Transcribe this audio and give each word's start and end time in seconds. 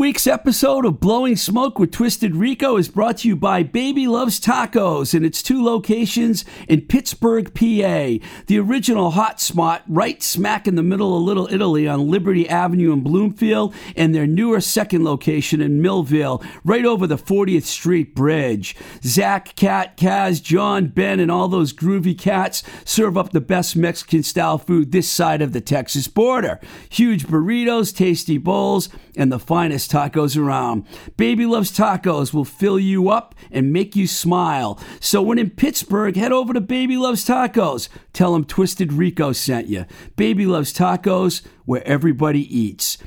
Week's 0.00 0.26
episode 0.26 0.86
of 0.86 0.98
Blowing 0.98 1.36
Smoke 1.36 1.78
with 1.78 1.90
Twisted 1.90 2.34
Rico 2.34 2.78
is 2.78 2.88
brought 2.88 3.18
to 3.18 3.28
you 3.28 3.36
by 3.36 3.62
Baby 3.62 4.06
Loves 4.06 4.40
Tacos 4.40 5.12
in 5.12 5.26
its 5.26 5.42
two 5.42 5.62
locations 5.62 6.42
in 6.68 6.86
Pittsburgh, 6.86 7.52
PA. 7.52 8.24
The 8.46 8.58
original 8.58 9.10
hot 9.10 9.42
spot 9.42 9.82
right 9.86 10.22
smack 10.22 10.66
in 10.66 10.76
the 10.76 10.82
middle 10.82 11.14
of 11.14 11.22
Little 11.24 11.52
Italy 11.52 11.86
on 11.86 12.10
Liberty 12.10 12.48
Avenue 12.48 12.94
in 12.94 13.02
Bloomfield, 13.02 13.74
and 13.94 14.14
their 14.14 14.26
newer 14.26 14.62
second 14.62 15.04
location 15.04 15.60
in 15.60 15.82
Millvale, 15.82 16.42
right 16.64 16.86
over 16.86 17.06
the 17.06 17.18
40th 17.18 17.64
Street 17.64 18.14
Bridge. 18.14 18.74
Zach, 19.02 19.54
Cat, 19.54 19.98
Kaz, 19.98 20.42
John, 20.42 20.86
Ben, 20.86 21.20
and 21.20 21.30
all 21.30 21.48
those 21.48 21.74
groovy 21.74 22.18
cats 22.18 22.62
serve 22.86 23.18
up 23.18 23.32
the 23.32 23.40
best 23.42 23.76
Mexican 23.76 24.22
style 24.22 24.56
food 24.56 24.92
this 24.92 25.10
side 25.10 25.42
of 25.42 25.52
the 25.52 25.60
Texas 25.60 26.08
border. 26.08 26.58
Huge 26.88 27.26
burritos, 27.26 27.94
tasty 27.94 28.38
bowls, 28.38 28.88
and 29.14 29.30
the 29.30 29.38
finest 29.38 29.89
tacos 29.90 30.36
around. 30.40 30.86
Baby 31.16 31.46
Loves 31.46 31.70
Tacos 31.70 32.32
will 32.32 32.44
fill 32.44 32.78
you 32.78 33.08
up 33.08 33.34
and 33.50 33.72
make 33.72 33.96
you 33.96 34.06
smile. 34.06 34.80
So 35.00 35.20
when 35.20 35.38
in 35.38 35.50
Pittsburgh, 35.50 36.16
head 36.16 36.32
over 36.32 36.52
to 36.52 36.60
Baby 36.60 36.96
Loves 36.96 37.26
Tacos. 37.26 37.88
Tell 38.12 38.32
them 38.32 38.44
Twisted 38.44 38.92
Rico 38.92 39.32
sent 39.32 39.66
you. 39.66 39.86
Baby 40.16 40.46
Loves 40.46 40.72
Tacos, 40.72 41.42
where 41.64 41.86
everybody 41.86 42.42
eats. 42.56 42.98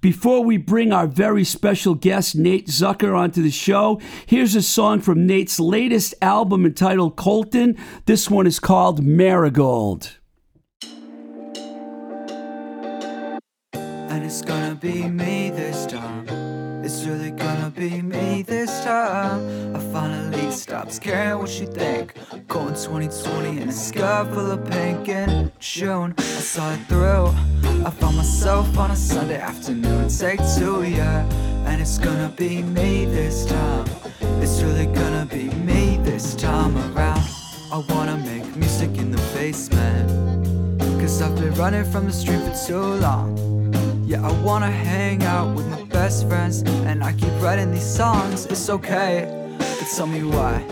Before 0.00 0.42
we 0.42 0.56
bring 0.56 0.92
our 0.92 1.06
very 1.06 1.44
special 1.44 1.94
guest, 1.94 2.34
Nate 2.34 2.66
Zucker, 2.66 3.16
onto 3.16 3.40
the 3.40 3.52
show, 3.52 4.00
here's 4.26 4.56
a 4.56 4.62
song 4.62 5.00
from 5.00 5.28
Nate's 5.28 5.60
latest 5.60 6.12
album 6.20 6.66
entitled 6.66 7.16
Colton. 7.16 7.76
This 8.06 8.28
one 8.28 8.48
is 8.48 8.58
called 8.58 9.04
Marigold. 9.04 10.18
And 14.12 14.26
it's 14.26 14.42
gonna 14.42 14.74
be 14.74 15.08
me 15.08 15.48
this 15.48 15.86
time. 15.86 16.28
It's 16.84 17.02
really 17.04 17.30
gonna 17.30 17.72
be 17.74 18.02
me 18.02 18.42
this 18.42 18.84
time. 18.84 19.74
I 19.74 19.78
finally 19.90 20.50
stopped 20.50 21.00
caring 21.00 21.38
what 21.38 21.58
you 21.58 21.66
think. 21.66 22.12
Going 22.46 22.74
2020 22.74 23.62
in 23.62 23.70
a 23.70 23.72
sky 23.72 24.28
full 24.34 24.50
of 24.50 24.68
pink 24.70 25.08
in 25.08 25.50
June. 25.60 26.14
I 26.18 26.22
saw 26.22 26.74
it 26.74 26.80
through. 26.90 27.28
I 27.86 27.90
found 27.90 28.18
myself 28.18 28.76
on 28.76 28.90
a 28.90 28.96
Sunday 28.96 29.40
afternoon. 29.40 30.10
Take 30.10 30.40
two, 30.58 30.82
yeah. 30.82 31.24
And 31.64 31.80
it's 31.80 31.96
gonna 31.96 32.30
be 32.36 32.60
me 32.60 33.06
this 33.06 33.46
time. 33.46 33.86
It's 34.42 34.60
really 34.60 34.88
gonna 34.92 35.24
be 35.24 35.44
me 35.64 35.96
this 36.02 36.34
time 36.34 36.76
around. 36.76 37.24
I 37.72 37.78
wanna 37.88 38.18
make 38.18 38.44
music 38.56 38.90
in 38.98 39.10
the 39.10 39.22
basement. 39.32 40.06
Cause 41.00 41.22
I've 41.22 41.34
been 41.34 41.54
running 41.54 41.90
from 41.90 42.04
the 42.04 42.12
street 42.12 42.42
for 42.42 42.66
too 42.66 42.78
long. 42.78 43.71
Yeah, 44.12 44.28
I 44.28 44.32
wanna 44.42 44.70
hang 44.70 45.22
out 45.24 45.56
with 45.56 45.66
my 45.68 45.82
best 45.84 46.28
friends, 46.28 46.60
and 46.84 47.02
I 47.02 47.14
keep 47.14 47.32
writing 47.40 47.72
these 47.72 47.96
songs. 47.96 48.44
It's 48.44 48.68
okay, 48.68 49.26
but 49.56 49.88
tell 49.96 50.06
me 50.06 50.22
why. 50.22 50.62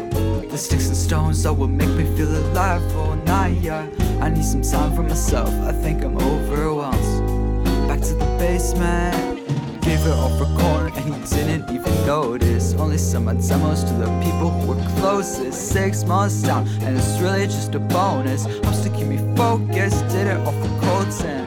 The 0.50 0.58
sticks 0.58 0.88
and 0.88 0.96
stones 0.96 1.46
are 1.46 1.54
what 1.54 1.70
make 1.70 1.88
me 1.88 2.04
feel 2.18 2.28
alive 2.28 2.84
all 2.94 3.16
night. 3.24 3.56
Yeah, 3.62 3.88
I 4.20 4.28
need 4.28 4.44
some 4.44 4.60
time 4.60 4.94
for 4.94 5.02
myself. 5.02 5.48
I 5.66 5.72
think 5.72 6.04
I'm 6.04 6.18
overwhelmed. 6.18 7.64
Back 7.88 8.02
to 8.08 8.12
the 8.12 8.26
basement. 8.36 9.38
Gave 9.80 10.06
it 10.06 10.12
all 10.12 10.36
for 10.36 10.44
corn, 10.60 10.92
and 10.92 11.14
he 11.14 11.34
didn't 11.34 11.70
even 11.70 11.94
notice. 12.04 12.74
Only 12.74 12.98
sent 12.98 13.24
my 13.24 13.32
demos 13.32 13.84
to 13.84 13.94
the 13.94 14.08
people 14.22 14.50
who 14.50 14.74
were 14.74 14.84
closest. 15.00 15.70
Six 15.72 16.04
months 16.04 16.42
down, 16.42 16.68
and 16.82 16.94
it's 16.94 17.18
really 17.20 17.46
just 17.46 17.74
a 17.74 17.78
bonus. 17.78 18.44
I'm 18.44 18.74
still 18.74 18.94
keep 18.94 19.06
me 19.06 19.16
focused. 19.34 20.06
Did 20.08 20.26
it 20.26 20.36
all 20.36 20.52
for 20.52 20.68
Colton. 20.84 21.39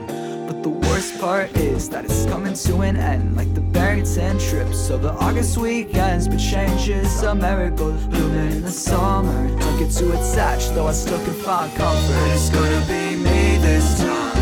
Worst 1.03 1.19
part 1.19 1.57
is 1.57 1.89
that 1.89 2.05
it's 2.05 2.25
coming 2.27 2.53
to 2.53 2.79
an 2.79 2.95
end, 2.95 3.35
like 3.35 3.53
the 3.53 3.59
Barrington 3.59 4.39
trip. 4.39 4.73
So 4.73 4.97
the 4.97 5.11
August 5.11 5.57
weekends, 5.57 6.29
but 6.29 6.37
changes 6.37 7.21
a 7.23 7.35
marigold 7.35 8.09
blooming 8.09 8.51
in 8.51 8.61
the 8.61 8.71
summer. 8.71 9.49
Don't 9.59 9.79
get 9.79 9.91
too 9.91 10.13
attached, 10.13 10.73
though 10.75 10.87
I 10.87 10.93
still 10.93 11.21
can 11.25 11.33
find 11.33 11.69
comfort. 11.75 12.29
It's 12.31 12.49
gonna 12.49 12.85
be 12.87 13.17
me 13.17 13.57
this 13.57 13.99
time. 13.99 14.37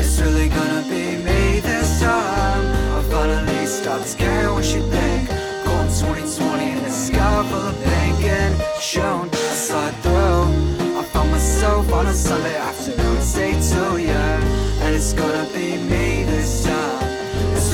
It's 0.00 0.20
really 0.20 0.50
gonna 0.50 0.82
be 0.82 1.16
me 1.24 1.60
this 1.60 2.00
time. 2.02 2.64
I 2.98 3.02
finally 3.10 3.64
stopped 3.64 4.14
caring 4.18 4.52
what 4.52 4.66
you 4.74 4.82
think. 4.90 5.30
Going 5.64 5.88
2020 5.88 6.72
in 6.72 6.82
the 6.82 6.90
sky 6.90 7.48
full 7.48 7.68
of 7.72 7.84
pink 7.84 8.22
and 8.24 8.54
shown. 8.82 9.30
I 9.32 9.88
it 9.88 9.94
through. 10.04 10.98
I 10.98 11.04
found 11.04 11.30
myself 11.30 11.90
on 11.90 12.06
a 12.06 12.12
Sunday 12.12 12.56
afternoon, 12.56 12.81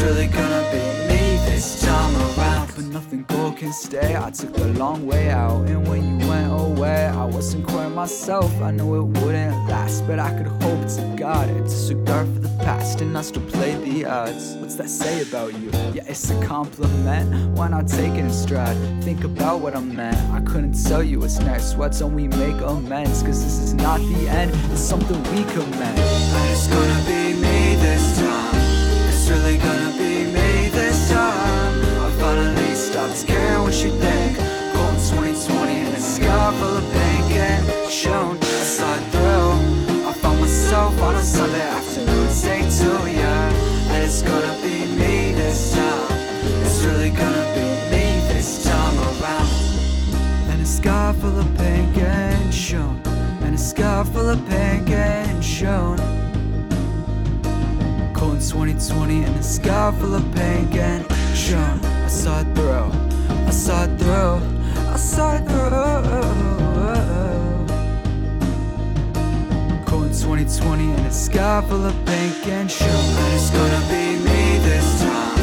really 0.08 0.26
gonna 0.28 0.64
be 0.72 0.78
me 1.08 1.36
this 1.44 1.82
time 1.82 2.16
around. 2.16 2.72
But 2.74 2.86
nothing 2.86 3.24
gold 3.28 3.58
can 3.58 3.72
stay. 3.72 4.16
I 4.16 4.30
took 4.30 4.54
the 4.54 4.68
long 4.68 5.06
way 5.06 5.28
out, 5.28 5.68
and 5.68 5.86
when 5.86 6.02
you 6.08 6.26
went 6.26 6.50
away, 6.50 7.06
I 7.06 7.24
wasn't 7.24 7.66
quite 7.66 7.90
myself. 7.90 8.50
I 8.62 8.70
knew 8.70 8.88
it 9.00 9.06
wouldn't 9.20 9.68
last, 9.68 10.06
but 10.06 10.18
I 10.18 10.30
could 10.36 10.46
hope 10.62 10.82
to 10.96 11.14
God 11.16 11.50
It's 11.50 11.58
a 11.58 11.76
disregard 11.76 12.26
for 12.32 12.40
the 12.40 12.64
past, 12.64 13.02
and 13.02 13.18
I 13.18 13.22
still 13.22 13.42
play 13.42 13.74
the 13.74 14.06
odds. 14.06 14.54
What's 14.54 14.76
that 14.76 14.88
say 14.88 15.22
about 15.22 15.52
you? 15.60 15.70
Yeah, 15.92 16.12
it's 16.12 16.30
a 16.30 16.40
compliment. 16.42 17.26
Why 17.56 17.68
not 17.68 17.86
take 17.86 18.14
it 18.14 18.20
in 18.20 18.32
stride? 18.32 18.78
Think 19.02 19.24
about 19.24 19.60
what 19.60 19.76
I 19.76 19.80
meant. 19.80 20.16
I 20.32 20.40
couldn't 20.40 20.76
tell 20.88 21.02
you 21.02 21.20
what's 21.20 21.38
next. 21.40 21.76
Why 21.76 21.88
don't 21.88 22.14
we 22.14 22.28
make 22.28 22.58
amends? 22.62 23.22
Cause 23.22 23.44
this 23.44 23.58
is 23.58 23.74
not 23.74 24.00
the 24.00 24.28
end, 24.28 24.52
it's 24.72 24.80
something 24.80 25.20
we 25.34 25.44
commend. 25.52 25.98
It's 26.52 26.66
gonna 26.68 27.00
be 27.06 27.34
me 27.42 27.57
shown. 37.98 38.38
I 38.40 38.62
saw 38.76 38.94
it 38.94 39.04
through. 39.10 40.06
I 40.08 40.12
found 40.12 40.40
myself 40.40 41.02
on 41.02 41.16
a 41.16 41.22
Sunday 41.22 41.60
afternoon. 41.60 42.28
Say 42.30 42.60
yeah. 42.60 43.92
And 43.92 44.04
it's 44.04 44.22
gonna 44.22 44.54
be 44.62 44.86
me 45.00 45.32
this 45.32 45.74
time. 45.74 46.06
It's 46.62 46.84
really 46.84 47.10
gonna 47.10 47.46
be 47.56 47.66
me 47.90 48.04
this 48.32 48.62
time 48.62 48.96
around. 49.08 49.50
And 50.50 50.62
a 50.62 50.66
sky 50.66 51.12
full 51.20 51.40
of 51.40 51.48
pink 51.56 51.96
and 51.98 52.54
shown. 52.54 53.02
And 53.42 53.56
a 53.56 53.58
sky 53.58 54.04
full 54.12 54.28
of 54.28 54.38
pink 54.48 54.90
and 54.90 55.44
shown. 55.44 55.98
Cold 58.14 58.34
in 58.34 58.40
2020 58.40 59.24
in 59.24 59.32
a 59.34 59.42
sky 59.42 59.92
full 59.98 60.14
of 60.14 60.24
pink 60.36 60.72
and 60.76 61.04
shown. 61.34 61.80
I 62.04 62.06
saw 62.06 62.42
it 62.42 62.54
through. 62.54 62.92
I 63.48 63.50
saw 63.50 63.84
it 63.86 63.98
through. 63.98 64.40
I 64.94 64.96
saw 64.96 65.34
it 65.34 65.44
through. 65.48 66.57
2020 70.20 70.84
in 70.84 71.06
a 71.06 71.12
sky 71.12 71.64
full 71.68 71.86
of 71.86 71.94
pink 72.04 72.46
and 72.48 72.68
shown. 72.68 72.88
And 72.90 73.34
it's 73.34 73.50
gonna 73.50 73.82
be 73.86 74.18
me 74.18 74.58
this 74.66 75.00
time. 75.00 75.38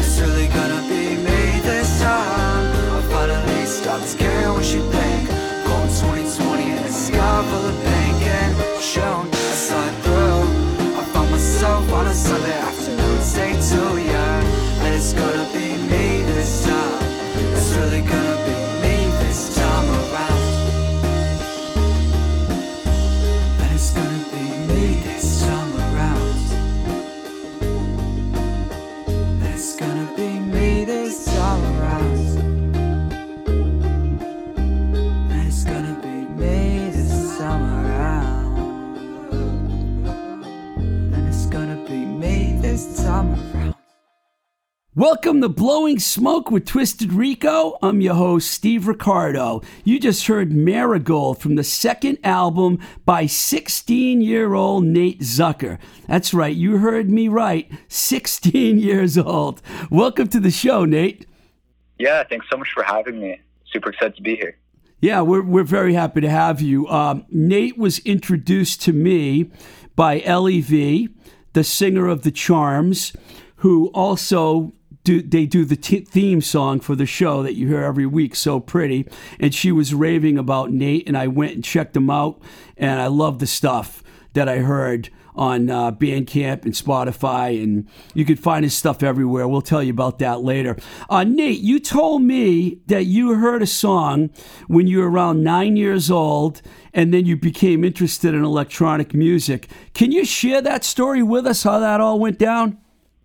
It's 0.00 0.18
really 0.20 0.48
gonna 0.48 0.82
be 0.88 1.16
me 1.16 1.60
this 1.62 2.00
time. 2.00 2.66
I 2.96 3.02
finally 3.14 3.66
stopped 3.66 4.18
caring 4.18 4.52
what 4.52 4.66
you 4.74 4.82
think. 4.90 5.28
Cold 5.66 5.90
2020 5.90 6.70
in 6.70 6.78
a 6.78 6.90
sky 6.90 7.42
full 7.50 7.66
of 7.70 7.76
pink 7.84 8.18
and 8.26 8.82
shown. 8.82 9.28
I 9.30 9.54
saw 9.66 9.86
it 9.86 9.94
through. 10.02 10.42
I 10.98 11.04
found 11.12 11.30
myself 11.30 11.92
on 11.92 12.06
a 12.06 12.14
Sunday 12.14 12.45
to 45.46 45.52
Blowing 45.52 46.00
Smoke 46.00 46.50
with 46.50 46.66
Twisted 46.66 47.12
Rico. 47.12 47.78
I'm 47.80 48.00
your 48.00 48.14
host, 48.14 48.50
Steve 48.50 48.88
Ricardo. 48.88 49.62
You 49.84 50.00
just 50.00 50.26
heard 50.26 50.50
Marigold 50.50 51.38
from 51.38 51.54
the 51.54 51.62
second 51.62 52.18
album 52.24 52.80
by 53.04 53.26
16 53.26 54.22
year 54.22 54.54
old 54.54 54.82
Nate 54.82 55.20
Zucker. 55.20 55.78
That's 56.08 56.34
right, 56.34 56.56
you 56.56 56.78
heard 56.78 57.08
me 57.08 57.28
right. 57.28 57.70
16 57.86 58.78
years 58.80 59.16
old. 59.16 59.62
Welcome 59.88 60.26
to 60.30 60.40
the 60.40 60.50
show, 60.50 60.84
Nate. 60.84 61.28
Yeah, 62.00 62.24
thanks 62.24 62.46
so 62.50 62.56
much 62.56 62.70
for 62.74 62.82
having 62.82 63.20
me. 63.20 63.40
Super 63.72 63.90
excited 63.90 64.16
to 64.16 64.22
be 64.22 64.34
here. 64.34 64.58
Yeah, 65.00 65.20
we're, 65.20 65.44
we're 65.44 65.62
very 65.62 65.94
happy 65.94 66.22
to 66.22 66.28
have 66.28 66.60
you. 66.60 66.88
Um, 66.88 67.24
Nate 67.30 67.78
was 67.78 68.00
introduced 68.00 68.82
to 68.82 68.92
me 68.92 69.52
by 69.94 70.22
Ellie 70.22 70.60
V, 70.60 71.08
the 71.52 71.62
singer 71.62 72.08
of 72.08 72.22
The 72.22 72.32
Charms, 72.32 73.12
who 73.58 73.90
also 73.94 74.72
do 75.06 75.22
they 75.22 75.46
do 75.46 75.64
the 75.64 75.76
t- 75.76 76.00
theme 76.00 76.40
song 76.42 76.80
for 76.80 76.96
the 76.96 77.06
show 77.06 77.40
that 77.44 77.54
you 77.54 77.68
hear 77.68 77.84
every 77.84 78.06
week, 78.06 78.34
so 78.34 78.58
pretty. 78.58 79.08
And 79.38 79.54
she 79.54 79.70
was 79.70 79.94
raving 79.94 80.36
about 80.36 80.72
Nate, 80.72 81.06
and 81.06 81.16
I 81.16 81.28
went 81.28 81.54
and 81.54 81.62
checked 81.62 81.96
him 81.96 82.10
out, 82.10 82.42
and 82.76 83.00
I 83.00 83.06
love 83.06 83.38
the 83.38 83.46
stuff 83.46 84.02
that 84.32 84.48
I 84.48 84.58
heard 84.58 85.10
on 85.36 85.70
uh, 85.70 85.92
Bandcamp 85.92 86.64
and 86.64 86.74
Spotify, 86.74 87.62
and 87.62 87.88
you 88.14 88.24
can 88.24 88.34
find 88.34 88.64
his 88.64 88.74
stuff 88.74 89.04
everywhere. 89.04 89.46
We'll 89.46 89.62
tell 89.62 89.82
you 89.82 89.92
about 89.92 90.18
that 90.18 90.40
later. 90.40 90.76
Uh, 91.08 91.22
Nate, 91.22 91.60
you 91.60 91.78
told 91.78 92.22
me 92.22 92.80
that 92.86 93.04
you 93.04 93.34
heard 93.34 93.62
a 93.62 93.66
song 93.66 94.30
when 94.66 94.88
you 94.88 94.98
were 94.98 95.08
around 95.08 95.44
nine 95.44 95.76
years 95.76 96.10
old, 96.10 96.62
and 96.92 97.14
then 97.14 97.26
you 97.26 97.36
became 97.36 97.84
interested 97.84 98.34
in 98.34 98.42
electronic 98.42 99.14
music. 99.14 99.68
Can 99.94 100.10
you 100.10 100.24
share 100.24 100.60
that 100.62 100.82
story 100.82 101.22
with 101.22 101.46
us? 101.46 101.62
How 101.62 101.78
that 101.78 102.00
all 102.00 102.18
went 102.18 102.40
down? 102.40 102.78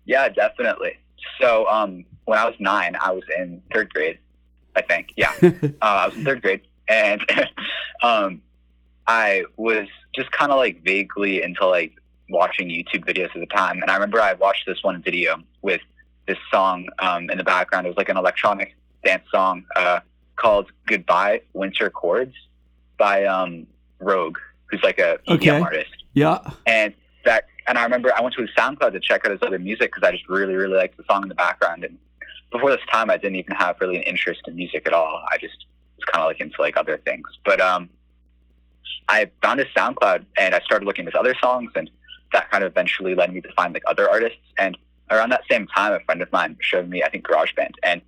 Yeah, 0.04 0.28
definitely. 0.28 0.98
So 1.42 1.66
um, 1.68 2.04
when 2.24 2.38
I 2.38 2.46
was 2.46 2.54
nine, 2.58 2.96
I 3.00 3.10
was 3.12 3.24
in 3.36 3.62
third 3.72 3.92
grade, 3.92 4.18
I 4.76 4.82
think. 4.82 5.12
Yeah, 5.16 5.32
uh, 5.42 5.48
I 5.82 6.06
was 6.06 6.16
in 6.16 6.24
third 6.24 6.40
grade, 6.42 6.62
and 6.88 7.20
um, 8.02 8.40
I 9.06 9.44
was 9.56 9.88
just 10.14 10.30
kind 10.32 10.52
of 10.52 10.58
like 10.58 10.82
vaguely 10.84 11.42
into 11.42 11.66
like 11.66 11.92
watching 12.30 12.68
YouTube 12.68 13.04
videos 13.04 13.34
at 13.34 13.40
the 13.40 13.46
time, 13.46 13.82
and 13.82 13.90
I 13.90 13.94
remember 13.94 14.20
I 14.20 14.34
watched 14.34 14.66
this 14.66 14.82
one 14.82 15.02
video 15.02 15.42
with 15.62 15.80
this 16.26 16.38
song 16.52 16.86
um, 17.00 17.28
in 17.30 17.38
the 17.38 17.44
background. 17.44 17.86
It 17.86 17.90
was 17.90 17.96
like 17.96 18.08
an 18.08 18.16
electronic 18.16 18.76
dance 19.04 19.24
song 19.30 19.64
uh, 19.76 20.00
called 20.36 20.70
"Goodbye 20.86 21.42
Winter 21.52 21.90
Chords" 21.90 22.34
by 22.98 23.24
um, 23.24 23.66
Rogue, 23.98 24.38
who's 24.66 24.82
like 24.82 24.98
a 24.98 25.18
EDM 25.26 25.34
Okay. 25.34 25.60
artist. 25.60 25.90
Yeah. 26.14 26.38
And 26.66 26.94
that, 27.24 27.46
and 27.66 27.78
I 27.78 27.84
remember 27.84 28.12
I 28.16 28.20
went 28.20 28.34
to 28.34 28.42
his 28.42 28.50
SoundCloud 28.56 28.92
to 28.92 29.00
check 29.00 29.24
out 29.24 29.32
his 29.32 29.42
other 29.42 29.58
music 29.58 29.92
because 29.92 30.06
I 30.06 30.12
just 30.12 30.28
really, 30.28 30.54
really 30.54 30.76
liked 30.76 30.96
the 30.96 31.04
song 31.10 31.22
in 31.22 31.28
the 31.28 31.34
background. 31.34 31.84
And 31.84 31.98
before 32.50 32.70
this 32.70 32.80
time, 32.90 33.10
I 33.10 33.16
didn't 33.16 33.36
even 33.36 33.54
have 33.56 33.76
really 33.80 33.96
an 33.96 34.02
interest 34.02 34.42
in 34.46 34.56
music 34.56 34.86
at 34.86 34.92
all. 34.92 35.24
I 35.30 35.38
just 35.38 35.66
was 35.96 36.04
kind 36.12 36.22
of 36.22 36.28
like 36.28 36.40
into 36.40 36.60
like 36.60 36.76
other 36.76 36.98
things. 36.98 37.26
But 37.44 37.60
um, 37.60 37.88
I 39.08 39.30
found 39.42 39.60
his 39.60 39.68
SoundCloud 39.76 40.24
and 40.38 40.54
I 40.54 40.60
started 40.60 40.84
looking 40.84 41.06
at 41.06 41.12
his 41.12 41.18
other 41.18 41.34
songs, 41.40 41.70
and 41.74 41.90
that 42.32 42.50
kind 42.50 42.64
of 42.64 42.72
eventually 42.72 43.14
led 43.14 43.32
me 43.32 43.40
to 43.40 43.52
find 43.52 43.74
like 43.74 43.84
other 43.86 44.08
artists. 44.08 44.38
And 44.58 44.76
around 45.10 45.30
that 45.30 45.42
same 45.50 45.66
time, 45.68 45.92
a 45.92 46.00
friend 46.00 46.22
of 46.22 46.30
mine 46.32 46.56
showed 46.60 46.88
me, 46.88 47.02
I 47.02 47.10
think, 47.10 47.26
GarageBand, 47.26 47.74
and 47.82 48.02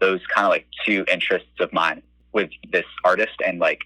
those 0.00 0.20
kind 0.34 0.46
of 0.46 0.50
like 0.50 0.66
two 0.86 1.04
interests 1.10 1.48
of 1.60 1.72
mine 1.72 2.02
with 2.32 2.50
this 2.72 2.84
artist 3.04 3.34
and 3.44 3.58
like 3.58 3.80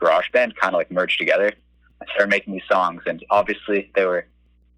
GarageBand 0.00 0.56
kind 0.56 0.74
of 0.74 0.74
like 0.74 0.90
merged 0.90 1.18
together. 1.18 1.52
I 2.00 2.06
started 2.12 2.30
making 2.30 2.54
these 2.54 2.62
songs, 2.70 3.02
and 3.06 3.24
obviously 3.30 3.90
they 3.94 4.06
were 4.06 4.26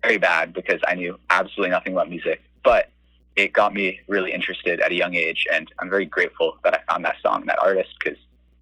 very 0.03 0.19
bad 0.19 0.53
because 0.53 0.81
I 0.87 0.95
knew 0.95 1.19
absolutely 1.31 1.71
nothing 1.71 1.93
about 1.93 2.09
music. 2.09 2.43
But 2.63 2.91
it 3.37 3.53
got 3.53 3.73
me 3.75 4.01
really 4.09 4.33
interested 4.33 4.81
at 4.81 4.91
a 4.91 4.95
young 4.95 5.15
age, 5.15 5.47
and 5.53 5.71
I'm 5.79 5.89
very 5.89 6.07
grateful 6.07 6.59
that 6.65 6.75
I 6.75 6.93
found 6.93 7.05
that 7.05 7.17
song, 7.23 7.41
and 7.41 7.49
that 7.49 7.59
artist, 7.61 7.91
because 8.03 8.19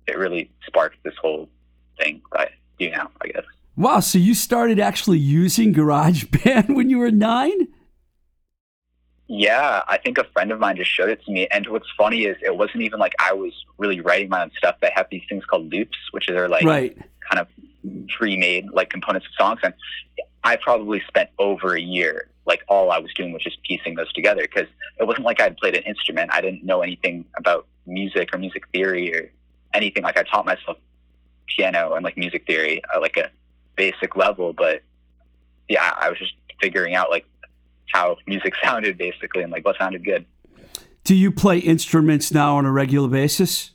it 0.07 0.17
really 0.17 0.51
sparked 0.67 0.97
this 1.05 1.15
whole 1.21 1.49
thing 1.99 2.23
that 2.33 2.41
I 2.41 2.49
do 2.79 2.91
now. 2.91 3.11
I 3.21 3.29
guess. 3.29 3.45
Wow. 3.77 4.01
So 4.01 4.19
you 4.19 4.35
started 4.35 4.81
actually 4.81 5.19
using 5.19 5.73
GarageBand 5.73 6.69
when 6.75 6.91
you 6.91 6.99
were 6.99 7.11
nine? 7.11 7.69
Yeah, 9.29 9.83
I 9.87 9.99
think 9.99 10.17
a 10.17 10.25
friend 10.25 10.51
of 10.51 10.59
mine 10.59 10.77
just 10.77 10.91
showed 10.91 11.11
it 11.11 11.23
to 11.27 11.31
me. 11.31 11.47
And 11.49 11.67
what's 11.69 11.87
funny 11.99 12.25
is 12.25 12.37
it 12.43 12.57
wasn't 12.57 12.83
even 12.83 12.99
like 12.99 13.15
I 13.19 13.35
was 13.35 13.53
really 13.77 14.01
writing 14.01 14.31
my 14.31 14.43
own 14.43 14.51
stuff. 14.57 14.77
They 14.81 14.91
have 14.95 15.07
these 15.11 15.23
things 15.29 15.45
called 15.45 15.71
loops, 15.71 15.99
which 16.13 16.31
are 16.31 16.49
like 16.49 16.65
right. 16.65 16.97
kind 17.31 17.39
of 17.39 17.47
pre-made 18.09 18.71
like 18.73 18.89
components 18.89 19.27
of 19.27 19.35
songs 19.39 19.61
and 19.63 19.75
i 20.45 20.57
probably 20.57 21.03
spent 21.09 21.31
over 21.39 21.75
a 21.75 21.81
year 21.81 22.29
like 22.47 22.63
all 22.69 22.91
i 22.91 22.99
was 22.99 23.13
doing 23.15 23.33
was 23.33 23.43
just 23.43 23.63
piecing 23.63 23.95
those 23.95 24.13
together 24.13 24.43
because 24.43 24.69
it 24.99 25.07
wasn't 25.07 25.25
like 25.25 25.41
i'd 25.41 25.57
played 25.57 25.77
an 25.77 25.83
instrument. 25.83 26.31
I 26.33 26.41
didn't 26.41 26.65
know 26.65 26.83
anything 26.83 27.25
about 27.37 27.67
music 27.87 28.35
or 28.35 28.39
music 28.39 28.65
theory 28.73 29.15
or 29.15 29.31
anything. 29.75 30.03
Like 30.03 30.17
i 30.17 30.23
taught 30.23 30.47
myself 30.47 30.77
piano 31.47 31.95
and 31.95 32.05
like 32.05 32.17
music 32.17 32.47
theory 32.47 32.83
at 32.95 33.01
like 33.01 33.17
a 33.17 33.31
basic 33.75 34.17
level 34.17 34.53
but 34.53 34.83
yeah 35.69 35.95
i 35.97 36.11
was 36.11 36.19
just 36.19 36.35
figuring 36.61 36.95
out 36.95 37.11
like 37.11 37.25
how 37.93 38.17
music 38.27 38.55
sounded 38.63 38.97
basically 38.97 39.43
and 39.43 39.53
like 39.53 39.65
what 39.65 39.77
sounded 39.79 40.05
good. 40.05 40.25
Do 41.05 41.15
you 41.15 41.33
play 41.33 41.59
instruments 41.59 42.33
now 42.33 42.57
on 42.57 42.67
a 42.67 42.73
regular 42.73 43.09
basis? 43.09 43.71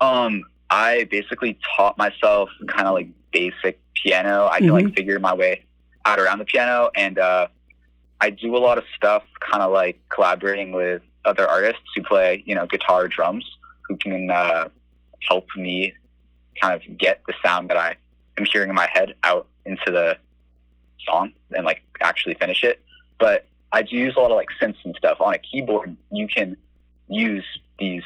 Um, 0.00 0.44
I 0.76 1.04
basically 1.04 1.58
taught 1.74 1.96
myself 1.96 2.50
kind 2.68 2.86
of 2.86 2.92
like 2.92 3.08
basic 3.32 3.80
piano. 3.94 4.46
I 4.52 4.58
can 4.58 4.68
like 4.68 4.94
figure 4.94 5.18
my 5.18 5.32
way 5.32 5.64
out 6.04 6.18
around 6.18 6.38
the 6.38 6.44
piano, 6.44 6.90
and 6.94 7.18
uh, 7.18 7.48
I 8.20 8.28
do 8.28 8.54
a 8.54 8.58
lot 8.58 8.76
of 8.76 8.84
stuff, 8.94 9.22
kind 9.40 9.62
of 9.62 9.72
like 9.72 9.98
collaborating 10.10 10.72
with 10.72 11.00
other 11.24 11.48
artists 11.48 11.80
who 11.94 12.02
play, 12.02 12.42
you 12.44 12.54
know, 12.54 12.66
guitar, 12.66 13.04
or 13.04 13.08
drums, 13.08 13.46
who 13.88 13.96
can 13.96 14.30
uh, 14.30 14.68
help 15.26 15.46
me 15.56 15.94
kind 16.60 16.74
of 16.74 16.98
get 16.98 17.22
the 17.26 17.32
sound 17.42 17.70
that 17.70 17.78
I 17.78 17.96
am 18.36 18.44
hearing 18.44 18.68
in 18.68 18.74
my 18.74 18.88
head 18.92 19.14
out 19.24 19.46
into 19.64 19.90
the 19.90 20.18
song 21.08 21.32
and 21.52 21.64
like 21.64 21.82
actually 22.02 22.34
finish 22.34 22.62
it. 22.62 22.82
But 23.18 23.46
I 23.72 23.80
do 23.80 23.96
use 23.96 24.14
a 24.14 24.20
lot 24.20 24.30
of 24.30 24.36
like 24.36 24.48
synths 24.60 24.84
and 24.84 24.94
stuff 24.94 25.22
on 25.22 25.32
a 25.32 25.38
keyboard. 25.38 25.96
You 26.12 26.28
can 26.28 26.58
use 27.08 27.46
these 27.78 28.02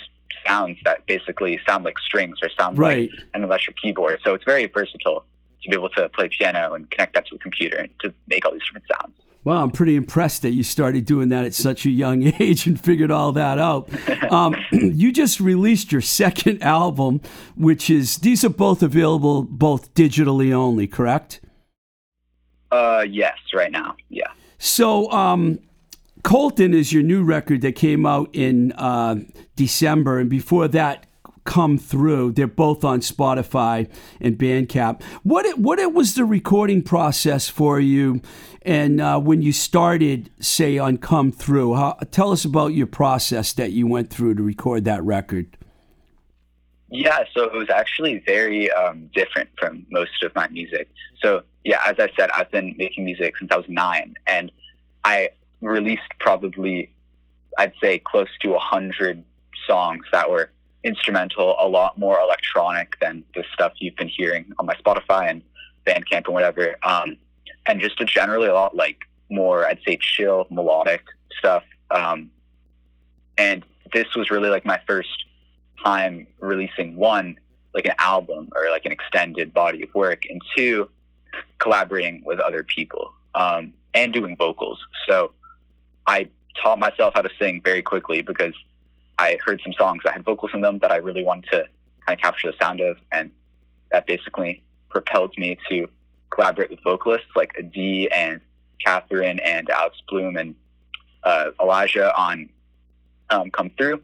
sounds 0.46 0.78
that 0.84 1.06
basically 1.06 1.60
sound 1.66 1.84
like 1.84 1.99
strings 1.99 2.38
or 2.42 2.49
sound 2.58 2.78
Right. 2.78 3.10
like 3.10 3.20
an 3.34 3.44
electric 3.44 3.76
keyboard. 3.76 4.18
So 4.25 4.34
it's 4.34 4.44
very 4.44 4.66
versatile 4.66 5.25
to 5.62 5.68
be 5.68 5.76
able 5.76 5.90
to 5.90 6.08
play 6.10 6.28
piano 6.28 6.72
and 6.75 6.90
connect 6.90 7.14
that 7.14 7.26
to 7.28 7.34
a 7.37 7.38
computer 7.38 7.76
and 7.76 7.90
to 8.00 8.12
make 8.28 8.44
all 8.46 8.52
these 8.52 8.62
different 8.66 8.87
sounds. 9.00 9.14
Well, 9.42 9.56
I'm 9.62 9.70
pretty 9.70 9.96
impressed 9.96 10.42
that 10.42 10.50
you 10.50 10.62
started 10.62 11.06
doing 11.06 11.30
that 11.30 11.46
at 11.46 11.54
such 11.54 11.87
a 11.87 11.90
young 11.90 12.22
age 12.40 12.66
and 12.66 12.78
figured 12.78 13.10
all 13.10 13.32
that 13.32 13.58
out. 13.58 13.88
Um, 14.30 14.54
you 14.72 15.12
just 15.12 15.40
released 15.40 15.90
your 15.90 16.00
second 16.02 16.62
album, 16.78 17.20
which 17.56 17.90
is 17.90 18.18
these 18.18 18.44
are 18.44 18.49
both 18.50 18.80
available 18.82 19.42
both 19.42 19.92
digitally 19.94 20.52
only, 20.52 20.87
correct? 20.87 21.40
Uh, 22.70 23.04
yes, 23.08 23.37
right 23.52 23.72
now, 23.72 23.96
yeah. 24.08 24.28
So, 24.58 25.10
um, 25.10 25.58
Colton 26.22 26.74
is 26.74 26.92
your 26.92 27.02
new 27.02 27.22
record 27.22 27.60
that 27.62 27.74
came 27.76 28.04
out 28.04 28.30
in 28.34 28.72
uh, 28.72 29.16
December, 29.56 30.18
and 30.18 30.28
before 30.28 30.68
that, 30.68 31.06
Come 31.44 31.78
Through. 31.78 32.32
They're 32.32 32.46
both 32.46 32.84
on 32.84 33.00
Spotify 33.00 33.90
and 34.20 34.36
Bandcamp. 34.36 35.02
What 35.22 35.46
it, 35.46 35.58
what 35.58 35.78
it 35.78 35.92
was 35.94 36.14
the 36.14 36.24
recording 36.24 36.82
process 36.82 37.48
for 37.48 37.80
you, 37.80 38.20
and 38.62 39.00
uh, 39.00 39.18
when 39.18 39.40
you 39.42 39.52
started, 39.52 40.30
say 40.40 40.78
on 40.78 40.98
Come 40.98 41.32
Through? 41.32 41.74
How, 41.74 41.92
tell 42.10 42.30
us 42.30 42.44
about 42.44 42.68
your 42.68 42.86
process 42.86 43.52
that 43.54 43.72
you 43.72 43.86
went 43.86 44.10
through 44.10 44.34
to 44.34 44.42
record 44.42 44.84
that 44.84 45.02
record. 45.02 45.56
Yeah, 46.90 47.24
so 47.32 47.44
it 47.44 47.52
was 47.54 47.70
actually 47.70 48.22
very 48.26 48.70
um, 48.72 49.08
different 49.14 49.48
from 49.56 49.86
most 49.90 50.22
of 50.22 50.34
my 50.34 50.48
music. 50.48 50.90
So, 51.22 51.42
yeah, 51.64 51.80
as 51.86 51.96
I 51.98 52.10
said, 52.18 52.30
I've 52.32 52.50
been 52.50 52.74
making 52.78 53.04
music 53.04 53.36
since 53.38 53.50
I 53.52 53.56
was 53.56 53.68
nine, 53.68 54.14
and 54.26 54.52
I 55.04 55.30
released 55.60 56.02
probably, 56.18 56.92
I'd 57.58 57.72
say, 57.82 57.98
close 57.98 58.28
to 58.42 58.54
a 58.54 58.58
hundred 58.58 59.22
songs 59.66 60.04
that 60.12 60.30
were 60.30 60.50
instrumental, 60.84 61.56
a 61.58 61.68
lot 61.68 61.98
more 61.98 62.18
electronic 62.18 62.98
than 63.00 63.22
the 63.34 63.44
stuff 63.52 63.72
you've 63.78 63.96
been 63.96 64.08
hearing 64.08 64.52
on 64.58 64.66
my 64.66 64.74
Spotify 64.74 65.30
and 65.30 65.42
Bandcamp 65.86 66.24
and 66.26 66.34
whatever, 66.34 66.76
um, 66.82 67.16
and 67.66 67.80
just 67.80 68.00
a 68.00 68.04
generally 68.04 68.48
a 68.48 68.54
lot 68.54 68.74
like 68.74 68.98
more, 69.28 69.66
I'd 69.66 69.80
say, 69.86 69.98
chill, 70.00 70.46
melodic 70.50 71.02
stuff. 71.38 71.62
Um, 71.90 72.30
and 73.36 73.64
this 73.92 74.14
was 74.14 74.30
really 74.30 74.50
like 74.50 74.64
my 74.64 74.80
first 74.86 75.24
time 75.82 76.26
releasing 76.40 76.96
one 76.96 77.36
like 77.74 77.86
an 77.86 77.94
album 77.98 78.48
or 78.54 78.70
like 78.70 78.84
an 78.84 78.92
extended 78.92 79.54
body 79.54 79.82
of 79.82 79.94
work 79.94 80.24
and 80.28 80.40
two 80.56 80.88
collaborating 81.58 82.22
with 82.24 82.40
other 82.40 82.64
people 82.64 83.12
um, 83.34 83.72
and 83.94 84.12
doing 84.12 84.36
vocals 84.36 84.78
so 85.08 85.32
i 86.10 86.28
taught 86.62 86.78
myself 86.78 87.14
how 87.14 87.22
to 87.22 87.30
sing 87.38 87.60
very 87.64 87.82
quickly 87.82 88.20
because 88.22 88.54
i 89.18 89.38
heard 89.44 89.60
some 89.64 89.72
songs 89.72 90.00
that 90.04 90.12
had 90.12 90.24
vocals 90.24 90.50
in 90.54 90.60
them 90.60 90.78
that 90.80 90.90
i 90.90 90.96
really 90.96 91.24
wanted 91.24 91.48
to 91.50 91.64
kind 92.06 92.18
of 92.18 92.22
capture 92.22 92.50
the 92.50 92.56
sound 92.62 92.80
of 92.80 92.96
and 93.12 93.30
that 93.90 94.06
basically 94.06 94.62
propelled 94.88 95.32
me 95.38 95.56
to 95.68 95.88
collaborate 96.30 96.70
with 96.70 96.82
vocalists 96.82 97.28
like 97.34 97.52
Adi 97.58 98.10
and 98.10 98.40
Catherine 98.84 99.38
and 99.40 99.68
Alex 99.70 99.98
Bloom 100.08 100.36
and 100.36 100.54
uh, 101.24 101.50
Elijah 101.60 102.16
on 102.18 102.48
um, 103.30 103.50
Come 103.50 103.70
Through 103.76 104.02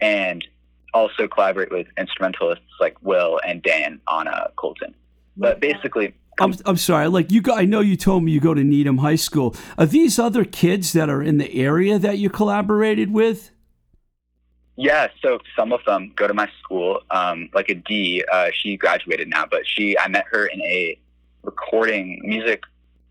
and 0.00 0.46
also 0.92 1.26
collaborate 1.26 1.72
with 1.72 1.86
instrumentalists 1.98 2.64
like 2.80 2.96
Will 3.02 3.40
and 3.46 3.62
Dan 3.62 4.00
on 4.06 4.28
uh, 4.28 4.48
Colton. 4.56 4.94
But 5.36 5.60
basically, 5.60 6.14
I'm, 6.40 6.54
I'm 6.66 6.76
sorry. 6.76 7.08
Like 7.08 7.30
you, 7.30 7.42
I 7.52 7.64
know 7.64 7.80
you 7.80 7.96
told 7.96 8.24
me 8.24 8.32
you 8.32 8.40
go 8.40 8.54
to 8.54 8.64
Needham 8.64 8.98
High 8.98 9.16
School. 9.16 9.54
Are 9.78 9.86
these 9.86 10.18
other 10.18 10.44
kids 10.44 10.92
that 10.92 11.08
are 11.08 11.22
in 11.22 11.38
the 11.38 11.52
area 11.54 11.98
that 11.98 12.18
you 12.18 12.30
collaborated 12.30 13.12
with? 13.12 13.50
yeah. 14.76 15.08
So 15.22 15.38
some 15.56 15.72
of 15.72 15.84
them 15.84 16.12
go 16.16 16.26
to 16.26 16.34
my 16.34 16.48
school. 16.60 17.00
Um, 17.10 17.48
like 17.54 17.70
Adi, 17.70 18.24
uh, 18.26 18.50
she 18.52 18.76
graduated 18.76 19.28
now, 19.28 19.46
but 19.46 19.66
she 19.66 19.96
I 19.98 20.08
met 20.08 20.24
her 20.30 20.46
in 20.46 20.60
a 20.62 20.98
recording 21.42 22.20
music, 22.24 22.62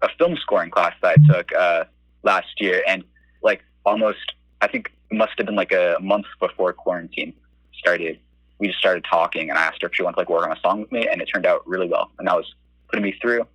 a 0.02 0.10
film 0.18 0.36
scoring 0.38 0.72
class 0.72 0.94
that 1.02 1.18
I 1.18 1.34
took 1.34 1.54
uh, 1.54 1.86
last 2.24 2.60
year, 2.60 2.84
and 2.88 3.04
like 3.42 3.64
almost 3.86 4.34
I 4.62 4.68
think 4.68 4.92
it 5.10 5.16
must 5.16 5.34
have 5.38 5.46
been 5.46 5.56
like 5.56 5.72
a 5.72 5.98
month 6.02 6.26
before 6.40 6.74
quarantine 6.74 7.34
started. 7.74 8.20
We 8.60 8.68
just 8.68 8.80
started 8.80 9.06
talking, 9.10 9.50
and 9.50 9.58
I 9.58 9.64
asked 9.64 9.82
her 9.82 9.88
if 9.88 9.96
she 9.96 10.04
wanted 10.04 10.16
to 10.16 10.20
like 10.22 10.30
work 10.30 10.46
on 10.46 10.56
a 10.56 10.60
song 10.60 10.82
with 10.82 10.92
me, 10.92 11.08
and 11.08 11.22
it 11.22 11.26
turned 11.26 11.46
out 11.46 11.68
really 11.68 11.88
well, 11.88 12.12
and 12.20 12.28
that 12.28 12.36
was 12.36 12.54
putting 12.94 13.04
me 13.04 13.18
through. 13.20 13.48